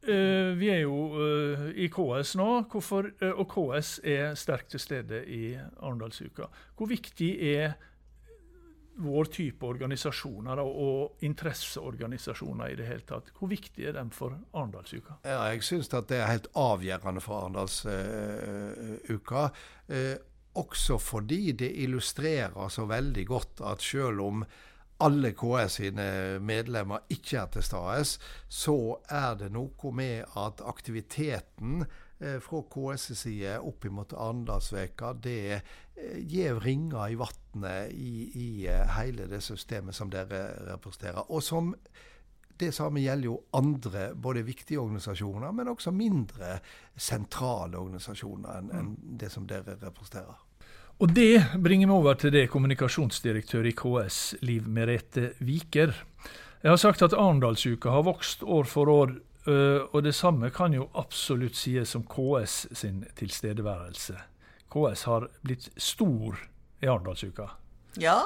Uh, 0.00 0.56
vi 0.56 0.70
er 0.72 0.78
jo 0.86 1.12
uh, 1.12 1.66
i 1.76 1.90
KS 1.92 2.32
nå, 2.40 2.48
Hvorfor, 2.72 3.10
uh, 3.20 3.34
og 3.36 3.50
KS 3.52 3.98
er 4.08 4.32
sterkt 4.38 4.72
til 4.72 4.80
stede 4.80 5.20
i 5.28 5.52
Arendalsuka. 5.58 6.48
Hvor 6.78 6.88
viktig 6.88 7.28
er 7.50 7.74
vår 9.00 9.28
type 9.32 9.64
organisasjoner 9.68 10.60
og 10.64 11.20
interesseorganisasjoner 11.24 12.72
i 12.72 12.78
det 12.80 12.88
hele 12.88 13.04
tatt? 13.08 13.28
Hvor 13.36 13.48
viktig 13.52 13.90
er 13.90 13.92
de 13.98 14.06
for 14.16 14.38
Arendalsuka? 14.56 15.20
Ja, 15.24 15.44
jeg 15.52 15.64
syns 15.68 15.92
at 15.92 16.08
det 16.08 16.18
er 16.20 16.32
helt 16.32 16.48
avgjørende 16.56 17.20
for 17.24 17.44
Arendalsuka. 17.44 19.42
også 20.60 20.98
fordi 20.98 21.52
det 21.52 21.70
illustrerer 21.84 22.68
så 22.68 22.84
veldig 22.88 23.26
godt 23.26 23.60
at 23.68 23.82
selv 23.84 24.20
om 24.20 24.44
alle 25.00 25.32
KS 25.36 25.78
sine 25.80 26.06
medlemmer 26.44 27.06
ikke 27.12 27.38
er 27.40 27.50
til 27.54 27.64
stede, 27.64 28.04
så 28.48 28.76
er 29.08 29.38
det 29.40 29.50
noe 29.54 29.92
med 29.96 30.36
at 30.38 30.62
aktiviteten 30.66 31.84
eh, 32.20 32.38
fra 32.44 32.62
KS' 32.74 33.14
side 33.22 33.56
opp 33.64 33.88
mot 33.90 34.12
Arendalsveka, 34.12 35.14
det 35.24 35.40
eh, 35.56 36.20
gir 36.20 36.60
ringer 36.64 37.08
i 37.08 37.18
vannet 37.20 37.96
i, 37.96 38.12
i 38.34 38.50
eh, 38.68 38.94
hele 38.98 39.28
det 39.30 39.42
systemet 39.44 39.96
som 39.96 40.12
dere 40.12 40.44
representerer. 40.68 41.24
Og 41.30 41.42
som 41.42 41.74
det 42.60 42.74
samme 42.76 43.00
gjelder 43.00 43.24
jo 43.24 43.38
andre 43.56 44.10
både 44.14 44.44
viktige 44.44 44.80
organisasjoner, 44.80 45.52
men 45.56 45.72
også 45.72 45.94
mindre 45.96 46.58
sentrale 46.96 47.80
organisasjoner 47.80 48.58
enn 48.58 48.70
enn 48.76 48.94
det 49.20 49.32
som 49.32 49.46
dere 49.48 49.78
representerer. 49.80 50.49
Og 51.00 51.08
det 51.16 51.56
bringer 51.56 51.88
meg 51.88 51.96
over 51.96 52.16
til 52.20 52.32
det 52.34 52.50
kommunikasjonsdirektør 52.52 53.64
i 53.70 53.72
KS, 53.72 54.16
Liv 54.44 54.66
Merete 54.68 55.30
Viker. 55.40 55.94
Jeg 56.60 56.68
har 56.68 56.80
sagt 56.80 57.00
at 57.00 57.14
Arendalsuka 57.16 57.88
har 57.94 58.04
vokst 58.04 58.42
år 58.44 58.66
for 58.68 58.90
år, 58.92 59.14
og 59.48 59.96
det 60.04 60.12
samme 60.12 60.50
kan 60.52 60.74
jo 60.76 60.90
absolutt 61.00 61.56
sies 61.56 61.94
om 61.96 62.04
KS 62.04 62.66
sin 62.76 63.06
tilstedeværelse. 63.16 64.18
KS 64.68 65.06
har 65.08 65.24
blitt 65.40 65.70
stor 65.80 66.36
i 66.84 66.90
Arendalsuka. 66.92 67.48
Ja, 67.96 68.18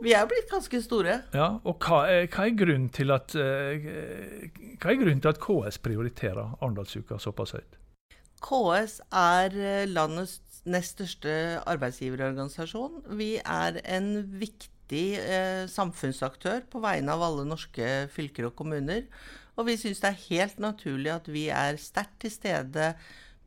vi 0.00 0.14
er 0.16 0.24
blitt 0.30 0.48
ganske 0.48 0.80
store. 0.80 1.18
Ja, 1.36 1.50
og 1.60 1.84
hva 1.84 2.06
er, 2.08 2.24
hva 2.32 2.46
er 2.48 2.56
grunnen 2.56 2.88
til 2.88 3.12
at 3.12 3.36
uh, 3.36 3.76
hva 4.80 4.94
er 4.94 4.98
grunnen 4.98 5.20
til 5.20 5.34
at 5.34 5.42
KS 5.44 5.76
prioriterer 5.84 6.56
Arendalsuka 6.56 7.20
såpass 7.20 7.52
høyt? 7.58 7.76
KS 8.42 8.96
er 9.12 9.54
eh, 9.54 9.84
landets 9.86 10.40
nest 10.68 10.96
største 10.96 11.34
arbeidsgiverorganisasjon. 11.68 13.02
Vi 13.18 13.34
er 13.40 13.80
en 13.82 14.12
viktig 14.38 15.04
eh, 15.18 15.64
samfunnsaktør 15.70 16.62
på 16.70 16.82
vegne 16.84 17.14
av 17.14 17.24
alle 17.26 17.46
norske 17.48 17.88
fylker 18.14 18.50
og 18.50 18.56
kommuner. 18.58 19.06
Og 19.58 19.68
vi 19.68 19.76
syns 19.80 20.00
det 20.02 20.12
er 20.12 20.22
helt 20.28 20.62
naturlig 20.62 21.12
at 21.12 21.26
vi 21.28 21.48
er 21.52 21.80
sterkt 21.80 22.22
til 22.24 22.32
stede 22.32 22.92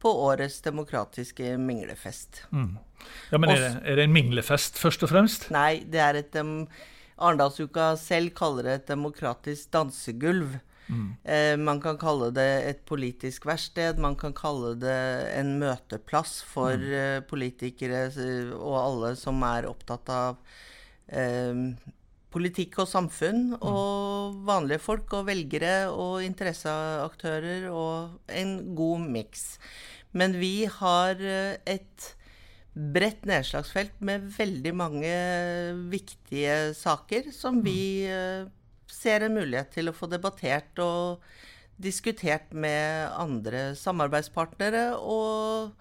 på 0.01 0.11
årets 0.27 0.59
demokratiske 0.65 1.55
minglefest. 1.57 2.43
Mm. 2.51 2.75
Ja, 3.31 3.39
men 3.39 3.49
er 3.49 3.61
det, 3.61 3.71
er 3.81 3.97
det, 3.97 4.05
en 4.05 4.13
minglefest, 4.13 4.77
først 4.81 5.05
og 5.05 5.11
fremst? 5.11 5.47
Nei, 5.53 5.79
det 5.89 6.01
er 6.01 6.19
et 6.19 6.37
um, 6.41 6.67
Arendalsuka 7.15 7.93
selv 7.99 8.33
kaller 8.37 8.67
det 8.67 8.75
et 8.79 8.89
demokratisk 8.91 9.71
dansegulv. 9.73 10.57
Mm. 10.87 11.09
Eh, 11.23 11.55
man 11.57 11.81
kan 11.81 11.97
kalle 11.97 12.29
det 12.35 12.49
et 12.69 12.81
politisk 12.85 13.47
verksted, 13.49 13.97
man 14.01 14.17
kan 14.19 14.35
kalle 14.37 14.75
det 14.77 15.01
en 15.33 15.55
møteplass 15.61 16.39
for 16.45 16.77
mm. 16.77 16.93
uh, 16.93 17.19
politikere 17.25 18.07
og 18.53 18.77
alle 18.79 19.13
som 19.19 19.41
er 19.47 19.69
opptatt 19.69 20.11
av 20.13 20.41
eh, 21.09 21.63
politikk 22.35 22.81
og 22.83 22.89
samfunn, 22.91 23.55
mm. 23.55 23.63
og 23.63 24.41
vanlige 24.47 24.83
folk 24.83 25.13
og 25.15 25.29
velgere 25.29 25.87
og 25.93 26.23
interesseaktører, 26.25 27.69
og 27.71 28.19
en 28.27 28.57
god 28.77 29.07
miks. 29.15 29.55
Men 30.15 30.35
vi 30.39 30.67
har 30.71 31.19
eh, 31.19 31.57
et 31.67 32.11
bredt 32.75 33.23
nedslagsfelt 33.27 34.01
med 34.03 34.27
veldig 34.35 34.73
mange 34.75 35.15
viktige 35.91 36.73
saker 36.75 37.31
som 37.31 37.61
vi 37.63 38.03
mm. 38.03 38.51
Ser 38.91 39.25
en 39.25 39.35
mulighet 39.37 39.73
til 39.75 39.89
å 39.89 39.95
få 39.95 40.09
debattert 40.11 40.79
og 40.83 41.25
diskutert 41.81 42.53
med 42.55 43.11
andre 43.19 43.73
samarbeidspartnere 43.77 44.93
og 44.95 45.75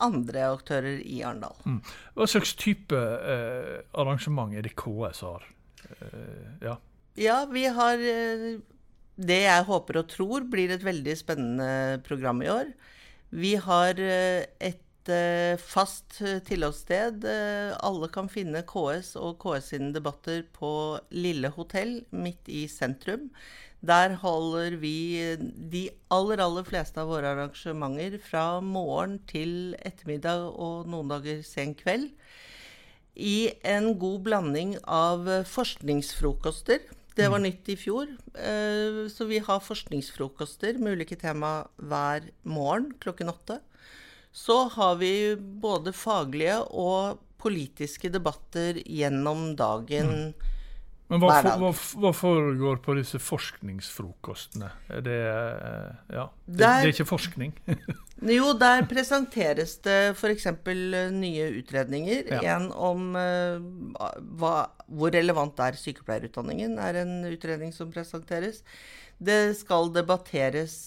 andre 0.00 0.46
aktører 0.50 1.00
i 1.04 1.20
Arendal. 1.24 1.56
Mm. 1.64 1.80
Hva 2.16 2.28
slags 2.28 2.54
type 2.58 2.96
eh, 2.96 3.80
arrangement 4.00 4.56
er 4.56 4.64
det 4.66 4.74
KS 4.80 5.22
har? 5.26 5.46
Eh, 5.90 6.46
ja. 6.64 6.76
ja, 7.20 7.38
vi 7.52 7.66
har 7.68 8.04
eh, 8.04 8.46
det 9.20 9.40
jeg 9.44 9.66
håper 9.68 10.00
og 10.00 10.12
tror 10.12 10.46
blir 10.48 10.72
et 10.72 10.84
veldig 10.84 11.16
spennende 11.18 12.00
program 12.06 12.40
i 12.44 12.52
år. 12.52 12.72
Vi 13.30 13.54
har 13.60 14.00
eh, 14.00 14.70
et 15.08 15.62
fast 15.64 16.18
tilholdssted. 16.46 17.24
Alle 17.80 18.10
kan 18.12 18.28
finne 18.28 18.64
KS 18.68 19.14
og 19.20 19.38
KS 19.40 19.72
sine 19.72 19.90
debatter 19.94 20.44
på 20.52 20.98
Lille 21.14 21.48
hotell 21.54 22.00
midt 22.10 22.50
i 22.50 22.66
sentrum. 22.68 23.30
Der 23.80 24.12
holder 24.20 24.76
vi 24.76 25.36
de 25.72 25.86
aller, 26.12 26.42
aller 26.44 26.66
fleste 26.68 27.00
av 27.00 27.08
våre 27.08 27.32
arrangementer 27.32 28.18
fra 28.20 28.60
morgen 28.60 29.16
til 29.30 29.72
ettermiddag 29.80 30.50
og 30.52 30.90
noen 30.90 31.08
dager 31.08 31.40
sen 31.46 31.72
kveld 31.78 32.10
i 33.16 33.50
en 33.66 33.94
god 34.00 34.20
blanding 34.28 34.76
av 34.84 35.28
forskningsfrokoster. 35.48 36.84
Det 37.16 37.26
var 37.28 37.40
mm. 37.40 37.46
nytt 37.48 37.72
i 37.72 37.76
fjor. 37.78 38.12
Eh, 38.36 39.00
så 39.12 39.26
vi 39.28 39.40
har 39.44 39.64
forskningsfrokoster 39.64 40.78
med 40.80 41.00
ulike 41.00 41.18
tema 41.20 41.64
hver 41.76 42.30
morgen 42.44 42.92
klokken 43.02 43.32
åtte. 43.32 43.60
Så 44.32 44.62
har 44.76 44.96
vi 45.00 45.12
både 45.36 45.92
faglige 45.96 46.60
og 46.70 47.18
politiske 47.40 48.10
debatter 48.12 48.78
gjennom 48.84 49.54
dagen. 49.58 50.10
Mm. 50.10 50.56
Men 51.10 51.22
hva, 51.24 51.40
hva, 51.42 51.72
hva, 51.74 52.10
foregår 52.14 52.78
på 52.84 52.94
disse 53.00 53.18
forskningsfrokostene? 53.18 54.68
Er 54.94 55.00
det 55.02 55.16
eh, 55.26 55.88
Ja, 56.14 56.28
det, 56.46 56.54
der, 56.60 56.60
det 56.60 56.68
er 56.84 56.92
ikke 56.92 57.08
forskning? 57.10 57.56
jo, 58.38 58.52
der 58.60 58.86
presenteres 58.86 59.74
det 59.82 59.98
f.eks. 60.12 60.46
Eh, 60.46 61.10
nye 61.10 61.48
utredninger. 61.58 62.30
Ja. 62.30 62.54
En 62.54 62.70
om 62.70 63.10
uh, 63.18 64.14
hva, 64.38 64.54
hvor 64.86 65.10
relevant 65.16 65.58
er 65.66 65.80
sykepleierutdanningen, 65.80 66.78
er 66.78 67.02
en 67.02 67.16
utredning 67.26 67.74
som 67.74 67.90
presenteres. 67.90 68.62
Det 69.18 69.56
skal 69.58 69.90
debatteres 69.92 70.78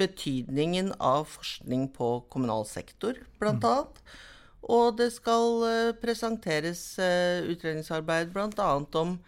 betydningen 0.00 0.92
av 0.98 1.26
forskning 1.30 1.88
på 1.94 2.08
kommunal 2.32 2.66
sektor, 2.66 3.18
blant 3.40 3.64
mm. 3.64 4.00
Og 4.64 4.96
det 4.96 5.10
skal 5.12 5.64
eh, 5.68 5.92
presenteres 6.00 6.98
eh, 7.02 7.44
utredningsarbeid 7.52 8.32
bl.a. 8.32 8.68
om 8.96 9.18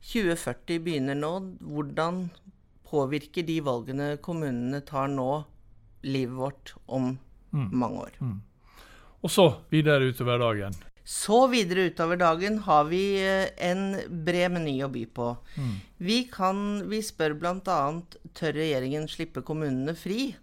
2040 0.00 0.80
begynner 0.84 1.18
nå. 1.18 1.32
Hvordan 1.60 2.28
påvirker 2.88 3.44
de 3.44 3.58
valgene 3.64 4.14
kommunene 4.24 4.80
tar 4.88 5.10
nå, 5.12 5.44
livet 6.08 6.38
vårt 6.38 6.74
om 6.86 7.10
mm. 7.52 7.68
mange 7.72 8.06
år? 8.06 8.20
Mm. 8.20 8.38
Og 9.20 9.34
så 9.34 9.48
videre 9.68 10.08
utover 10.08 10.40
dagen. 10.40 10.78
Så 11.08 11.46
videre 11.48 11.86
utover 11.88 12.18
dagen 12.20 12.58
har 12.66 12.84
vi 12.90 13.00
eh, 13.24 13.48
en 13.64 13.94
bred 14.26 14.52
meny 14.52 14.74
å 14.84 14.90
by 14.92 15.06
på. 15.16 15.30
Mm. 15.56 15.76
Vi, 16.04 16.18
kan, 16.28 16.58
vi 16.90 17.00
spør 17.04 17.38
bl.a.: 17.40 17.78
Tør 18.36 18.58
regjeringen 18.58 19.08
slippe 19.08 19.40
kommunene 19.40 19.96
fri? 19.96 20.34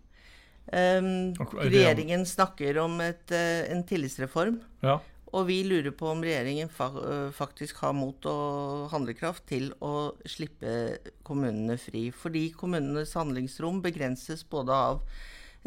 Um, 0.65 1.36
regjeringen 1.62 2.25
snakker 2.25 2.80
om 2.82 2.97
et, 3.06 3.30
uh, 3.30 3.62
en 3.69 3.86
tillitsreform. 3.86 4.58
Ja. 4.82 4.97
Og 5.38 5.45
vi 5.51 5.60
lurer 5.67 5.93
på 5.93 6.10
om 6.10 6.25
regjeringen 6.25 6.71
fa 6.73 6.89
uh, 6.95 7.30
faktisk 7.36 7.84
har 7.86 7.93
mot 7.93 8.25
og 8.25 8.89
handlekraft 8.89 9.45
til 9.51 9.69
å 9.86 10.15
slippe 10.25 10.97
kommunene 11.28 11.78
fri. 11.78 12.08
Fordi 12.10 12.47
kommunenes 12.58 13.13
handlingsrom 13.13 13.84
begrenses 13.86 14.41
både 14.49 14.82
av 14.89 15.06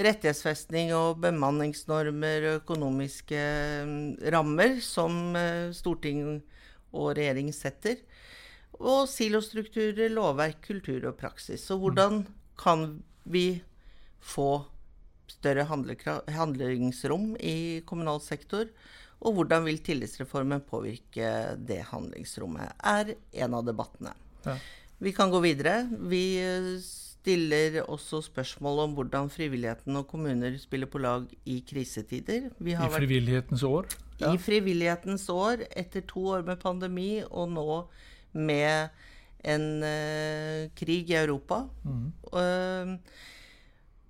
rettighetsfestning 0.06 0.92
og 0.96 1.18
bemanningsnormer 1.22 2.46
og 2.50 2.60
økonomiske 2.62 3.42
um, 3.84 3.96
rammer 4.34 4.78
som 4.84 5.34
uh, 5.36 5.70
storting 5.74 6.38
og 6.94 7.12
regjering 7.18 7.50
setter. 7.54 8.00
Og 8.78 9.08
silostrukturer, 9.10 10.10
lovverk, 10.12 10.60
kultur 10.68 11.08
og 11.10 11.18
praksis. 11.18 11.64
Så 11.66 11.78
hvordan 11.80 12.22
kan 12.60 13.00
vi 13.28 13.60
få 14.22 14.64
større 15.28 15.66
handlingsrom 15.66 17.34
i 17.42 17.82
kommunal 17.86 18.22
sektor? 18.24 18.70
Og 19.18 19.34
hvordan 19.34 19.66
vil 19.66 19.80
tillitsreformen 19.82 20.62
påvirke 20.66 21.56
det 21.58 21.80
handlingsrommet, 21.90 22.76
er 22.86 23.16
en 23.42 23.56
av 23.58 23.66
debattene. 23.66 24.14
Ja. 24.46 24.54
Vi 25.02 25.12
kan 25.14 25.30
gå 25.30 25.40
videre. 25.42 25.88
Vi 26.10 26.38
stiller 27.28 27.82
også 27.84 28.22
spørsmål 28.24 28.84
om 28.86 28.94
hvordan 28.96 29.28
frivilligheten 29.28 29.96
og 30.00 30.06
kommuner 30.08 30.56
spiller 30.60 30.88
på 30.88 31.00
lag 31.02 31.26
i 31.44 31.60
krisetider. 31.68 32.48
I 32.64 32.76
frivillighetens 32.94 33.62
år? 33.62 33.88
Ja. 34.20 34.32
I 34.32 34.38
frivillighetens 34.40 35.28
år, 35.28 35.66
etter 35.76 36.06
to 36.08 36.24
år 36.32 36.46
med 36.46 36.56
pandemi, 36.62 37.20
og 37.28 37.50
nå 37.52 37.82
med 38.32 38.88
en 39.44 39.66
uh, 39.84 40.68
krig 40.78 41.10
i 41.12 41.18
Europa. 41.20 41.66
Mm. 41.84 42.06
Uh, 42.32 42.96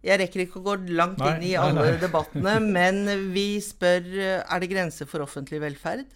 jeg 0.06 0.20
rekker 0.22 0.44
ikke 0.44 0.60
å 0.60 0.66
gå 0.68 0.76
langt 0.94 1.18
nei, 1.18 1.32
inn 1.34 1.48
i 1.50 1.56
alle 1.58 1.82
nei, 1.82 1.90
nei. 1.96 2.02
debattene, 2.04 2.54
men 2.78 3.02
vi 3.34 3.58
spør 3.64 4.06
er 4.38 4.62
det 4.62 4.70
grenser 4.70 5.10
for 5.10 5.26
offentlig 5.26 5.60
velferd. 5.64 6.06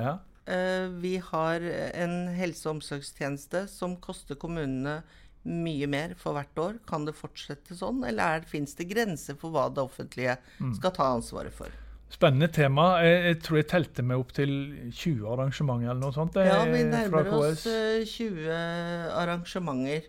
Ja. 0.00 0.16
Uh, 0.48 0.88
vi 1.02 1.18
har 1.20 1.60
en 1.92 2.18
helse- 2.34 2.64
og 2.66 2.78
omsorgstjeneste 2.78 3.66
som 3.68 3.98
koster 4.00 4.40
kommunene 4.40 5.02
mye 5.46 5.88
mer 5.90 6.14
for 6.20 6.36
hvert 6.36 6.60
år. 6.60 6.76
Kan 6.88 7.06
det 7.08 7.16
fortsette 7.16 7.76
sånn, 7.78 8.02
eller 8.08 8.46
fins 8.48 8.76
det 8.78 8.88
grenser 8.90 9.38
for 9.40 9.54
hva 9.54 9.68
det 9.72 9.84
offentlige 9.84 10.36
mm. 10.58 10.76
skal 10.78 10.94
ta 10.96 11.10
ansvaret 11.14 11.54
for? 11.54 11.72
Spennende 12.12 12.48
tema. 12.54 13.00
Jeg, 13.02 13.18
jeg, 13.24 13.38
tror 13.42 13.58
jeg 13.58 13.68
telte 13.72 14.04
meg 14.06 14.22
opp 14.22 14.30
til 14.36 14.52
20 14.94 15.26
arrangementer 15.34 15.90
eller 15.90 16.02
noe 16.04 16.14
sånt. 16.14 16.38
Ja, 16.38 16.60
vi 16.70 16.84
nærmer 16.86 17.32
oss 17.40 17.66
20 17.66 18.46
eh, 18.46 19.08
arrangementer. 19.10 20.06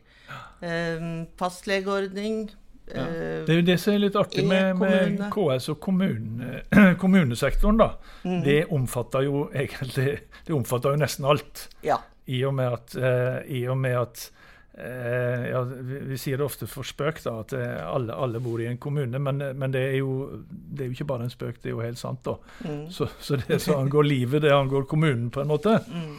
Eh, 0.62 1.10
fastlegeordning. 1.40 2.48
Ja. 2.94 3.02
Eh, 3.02 3.46
det 3.48 3.56
er 3.56 3.60
jo 3.60 3.66
det 3.68 3.78
som 3.82 3.96
er 3.96 4.04
litt 4.06 4.20
artig 4.20 4.46
med, 4.48 4.78
med 4.80 5.26
KS 5.34 5.72
og 5.74 5.82
kommune, 5.84 6.62
kommunesektoren. 7.02 7.82
da. 7.82 7.90
Mm. 8.24 8.40
Det 8.46 8.60
omfatter 8.78 9.28
jo 9.28 9.48
egentlig 9.66 10.20
det 10.48 10.56
omfatter 10.56 10.96
jo 10.96 11.02
nesten 11.02 11.28
alt. 11.28 11.68
Ja. 11.84 12.00
I 12.28 12.44
og 12.48 12.56
med 12.56 12.74
at, 12.78 12.96
uh, 13.00 13.40
i 13.52 13.66
og 13.72 13.78
med 13.80 13.96
at 14.00 14.30
uh, 14.78 15.44
ja, 15.50 15.62
vi, 15.66 16.00
vi, 16.12 16.18
sier 16.22 16.40
det 16.40 16.48
ofte 16.48 16.70
for 16.70 16.88
spøk 16.88 17.22
da, 17.26 17.36
at 17.44 17.54
alle, 17.58 18.16
alle, 18.16 18.42
bor 18.44 18.62
i 18.62 18.70
en 18.70 18.80
kommune, 18.82 19.20
men, 19.20 19.44
men 19.58 19.76
det, 19.76 19.84
er 19.92 20.00
jo, 20.00 20.42
det, 20.48 20.84
er 20.84 20.90
jo, 20.90 20.98
ikke 20.98 21.12
bare 21.14 21.28
en 21.28 21.34
spøk, 21.34 21.62
det 21.64 21.72
er 21.72 21.78
jo 21.78 21.86
helt 21.86 22.02
sant. 22.02 22.24
da. 22.26 22.38
Mm. 22.66 22.88
Så, 22.94 23.10
så, 23.20 23.40
det 23.48 23.62
som 23.64 23.82
angår 23.82 24.10
livet, 24.10 24.42
det 24.46 24.54
angår 24.54 24.90
kommunen 24.90 25.30
på 25.34 25.44
en 25.44 25.52
måte. 25.52 25.80
Mm. 25.88 26.18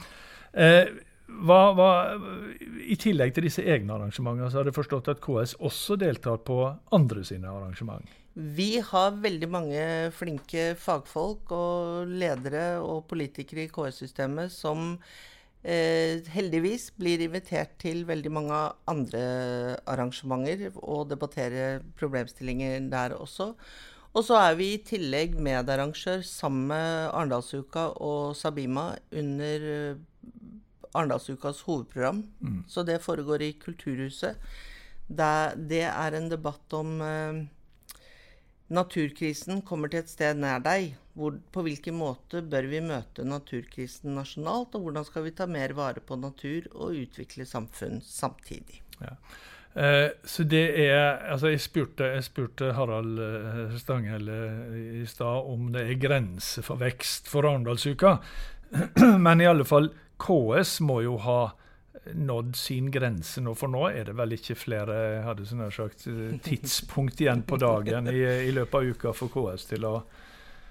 Eh, 0.58 0.86
hva, 1.28 1.58
hva, 1.76 1.90
I 2.88 2.96
tillegg 2.98 3.34
til 3.36 3.46
disse 3.46 3.62
egne 3.62 3.94
arrangementene, 3.98 4.48
så 4.50 4.60
har 4.60 4.70
jeg 4.70 4.78
forstått 4.78 5.10
at 5.12 5.20
KS 5.22 5.58
også 5.64 5.98
deltar 6.00 6.40
på 6.46 6.62
andre 6.96 7.24
sine 7.26 7.50
arrangement? 7.50 8.16
Vi 8.38 8.78
har 8.86 9.18
veldig 9.18 9.48
mange 9.50 9.82
flinke 10.14 10.70
fagfolk 10.78 11.50
og 11.54 12.12
ledere 12.20 12.78
og 12.78 13.04
politikere 13.10 13.66
i 13.66 13.72
KS-systemet 13.72 14.54
som 14.54 14.94
eh, 15.62 16.24
heldigvis 16.34 16.90
blir 16.98 17.22
invitert 17.24 17.76
til 17.82 18.04
veldig 18.08 18.32
mange 18.32 18.58
andre 18.90 19.22
arrangementer 19.86 20.70
og 20.82 21.08
debattere 21.10 21.80
problemstillinger 21.98 22.90
der 22.92 23.16
også. 23.18 23.54
Og 24.16 24.24
så 24.24 24.38
er 24.40 24.56
vi 24.58 24.72
i 24.74 24.82
tillegg 24.82 25.36
medarrangør 25.36 26.22
sammen 26.24 26.70
med 26.70 27.10
Arendalsuka 27.12 27.90
og 28.02 28.36
Sabima 28.36 28.94
under 29.12 29.98
Arendalsukas 30.94 31.60
hovedprogram. 31.66 32.24
Mm. 32.40 32.64
Så 32.66 32.82
det 32.82 33.02
foregår 33.02 33.42
i 33.42 33.52
Kulturhuset. 33.60 34.36
Det, 35.08 35.54
det 35.70 35.84
er 35.88 36.16
en 36.16 36.28
debatt 36.30 36.74
om 36.76 37.00
eh, 37.00 37.44
Naturkrisen 38.68 39.62
kommer 39.64 39.88
til 39.88 40.02
et 40.02 40.10
sted 40.12 40.36
nær 40.36 40.60
deg. 40.60 40.92
Hvor, 41.18 41.34
på 41.52 41.64
hvilken 41.66 41.96
måte 41.98 42.44
bør 42.46 42.68
vi 42.70 42.80
møte 42.84 43.24
naturkrisen 43.26 44.14
nasjonalt, 44.14 44.76
og 44.78 44.86
hvordan 44.86 45.06
skal 45.08 45.24
vi 45.26 45.34
ta 45.34 45.48
mer 45.50 45.74
vare 45.74 46.02
på 46.04 46.18
natur 46.20 46.68
og 46.76 46.94
utvikle 46.94 47.46
samfunn 47.48 47.98
samtidig? 48.06 48.84
Ja. 49.02 49.16
Eh, 49.74 50.10
så 50.24 50.42
det 50.42 50.64
er 50.88 51.18
Altså, 51.30 51.48
jeg 51.52 51.60
spurte, 51.60 52.04
jeg 52.14 52.24
spurte 52.24 52.72
Harald 52.72 53.18
eh, 53.18 53.76
Stanghelle 53.78 54.38
i 55.02 55.06
stad 55.06 55.46
om 55.46 55.72
det 55.72 55.84
er 55.86 56.00
grenser 56.00 56.62
for 56.66 56.80
vekst 56.80 57.28
for 57.28 57.46
Arendalsuka. 57.46 58.16
Men 59.26 59.40
i 59.40 59.46
alle 59.46 59.66
fall 59.68 59.92
KS 60.18 60.80
må 60.80 61.02
jo 61.04 61.16
ha 61.22 61.40
nådd 62.14 62.56
sin 62.56 62.90
grense 62.90 63.40
nå, 63.44 63.52
for 63.58 63.70
nå 63.70 63.88
er 63.90 64.08
det 64.08 64.14
vel 64.16 64.32
ikke 64.38 64.56
flere 64.56 64.94
hadde 65.26 65.44
sånn 65.48 65.66
sagt, 65.74 66.06
tidspunkt 66.44 67.20
igjen 67.20 67.42
på 67.44 67.58
dagen 67.60 68.08
i, 68.08 68.22
i, 68.48 68.52
løpet 68.54 68.78
av 68.78 68.88
uka 68.88 69.12
for 69.16 69.32
KS 69.32 69.68
til 69.72 69.84
å, 69.84 69.98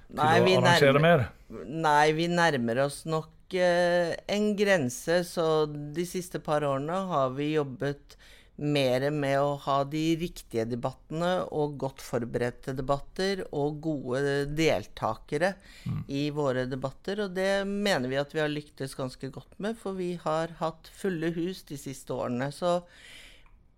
til 0.08 0.22
nei, 0.22 0.38
å 0.40 0.62
arrangere 0.62 1.00
nærmer, 1.00 1.26
mer? 1.50 1.66
Nei, 1.68 2.06
vi 2.18 2.30
nærmer 2.32 2.86
oss 2.86 3.02
nok 3.10 3.56
eh, 3.58 4.16
en 4.32 4.54
grense. 4.60 5.22
Så 5.28 5.68
de 5.68 6.08
siste 6.08 6.42
par 6.44 6.66
årene 6.68 7.04
har 7.12 7.36
vi 7.36 7.54
jobbet 7.56 8.18
mer 8.58 9.04
med 9.14 9.38
å 9.38 9.52
ha 9.68 9.78
de 9.86 10.04
riktige 10.18 10.66
debattene 10.66 11.44
og 11.54 11.76
godt 11.82 12.02
forberedte 12.02 12.74
debatter 12.74 13.44
og 13.54 13.78
gode 13.86 14.48
deltakere 14.58 15.54
mm. 15.86 16.00
i 16.10 16.24
våre 16.34 16.66
debatter. 16.70 17.22
Og 17.28 17.36
det 17.38 17.68
mener 17.70 18.10
vi 18.10 18.18
at 18.18 18.34
vi 18.34 18.42
har 18.42 18.52
lyktes 18.52 18.98
ganske 18.98 19.30
godt 19.34 19.60
med, 19.62 19.78
for 19.78 19.98
vi 20.00 20.16
har 20.24 20.58
hatt 20.62 20.90
fulle 20.98 21.30
hus 21.38 21.62
de 21.70 21.78
siste 21.78 22.16
årene. 22.16 22.50
Så 22.56 22.80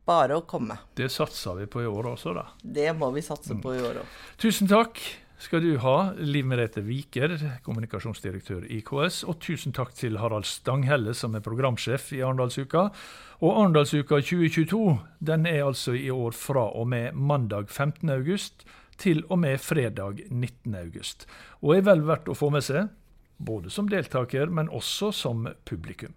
bare 0.08 0.40
å 0.40 0.46
komme. 0.48 0.80
Det 0.98 1.12
satser 1.12 1.60
vi 1.60 1.68
på 1.70 1.84
i 1.84 1.90
år 1.90 2.14
også, 2.16 2.34
da. 2.38 2.48
Det 2.64 2.88
må 2.98 3.12
vi 3.14 3.26
satse 3.26 3.58
mm. 3.58 3.66
på 3.66 3.76
i 3.76 3.84
år 3.84 4.02
òg. 4.02 4.22
Tusen 4.42 4.72
takk 4.72 5.02
skal 5.40 5.64
du 5.64 5.78
ha, 5.80 6.12
Liv 6.20 6.44
Merete 6.44 6.82
Viker, 6.84 7.32
kommunikasjonsdirektør 7.64 8.66
i 8.68 8.82
KS. 8.84 9.22
Og 9.24 9.40
tusen 9.40 9.72
takk 9.76 9.94
til 9.96 10.20
Harald 10.20 10.48
Stanghelle, 10.48 11.14
som 11.16 11.38
er 11.38 11.44
programsjef 11.46 12.10
i 12.18 12.20
Arendalsuka. 12.26 12.90
Og 13.40 13.54
Arendalsuka 13.62 14.20
2022 14.20 14.98
den 15.24 15.48
er 15.48 15.64
altså 15.64 15.96
i 15.96 16.10
år 16.12 16.36
fra 16.36 16.66
og 16.76 16.90
med 16.92 17.16
mandag 17.16 17.70
15. 17.70 18.10
august 18.10 18.66
til 19.00 19.24
og 19.30 19.40
med 19.40 19.58
fredag 19.64 20.26
19. 20.28 20.76
august. 20.76 21.24
Og 21.64 21.78
er 21.78 21.88
vel 21.88 22.04
verdt 22.08 22.28
å 22.28 22.36
få 22.36 22.52
med 22.52 22.66
seg, 22.68 22.92
både 23.40 23.72
som 23.72 23.88
deltaker, 23.88 24.52
men 24.52 24.68
også 24.68 25.14
som 25.16 25.48
publikum. 25.64 26.12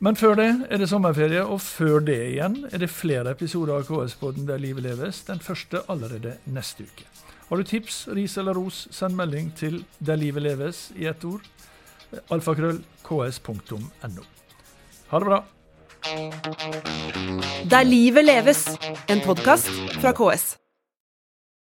Men 0.00 0.16
før 0.16 0.34
det 0.40 0.48
er 0.72 0.80
det 0.80 0.88
sommerferie, 0.90 1.44
og 1.44 1.60
før 1.60 2.00
det 2.08 2.18
igjen 2.32 2.56
er 2.72 2.80
det 2.82 2.90
flere 2.92 3.36
episoder 3.36 3.76
av 3.76 3.86
KS-podden 3.88 4.48
Der 4.48 4.64
livet 4.64 4.88
leves, 4.88 5.22
den 5.28 5.44
første 5.44 5.84
allerede 5.92 6.38
neste 6.48 6.88
uke. 6.88 7.13
Har 7.48 7.56
du 7.56 7.64
tips, 7.64 8.08
ris 8.08 8.38
eller 8.40 8.56
ros, 8.56 8.88
send 8.90 9.16
melding 9.16 9.50
til 9.56 9.82
Der 9.98 10.16
livet 10.16 10.42
leves 10.42 10.86
i 10.96 11.06
ett 11.10 11.24
ord. 11.24 11.44
Alfakrøll 12.32 12.80
ks.no. 13.04 14.24
Ha 15.10 15.20
det 15.20 15.28
bra. 15.28 15.44
Der 17.70 17.82
livet 17.82 18.24
leves, 18.24 18.66
en 19.08 19.20
podkast 19.24 19.70
fra 20.00 20.12
KS. 20.16 20.63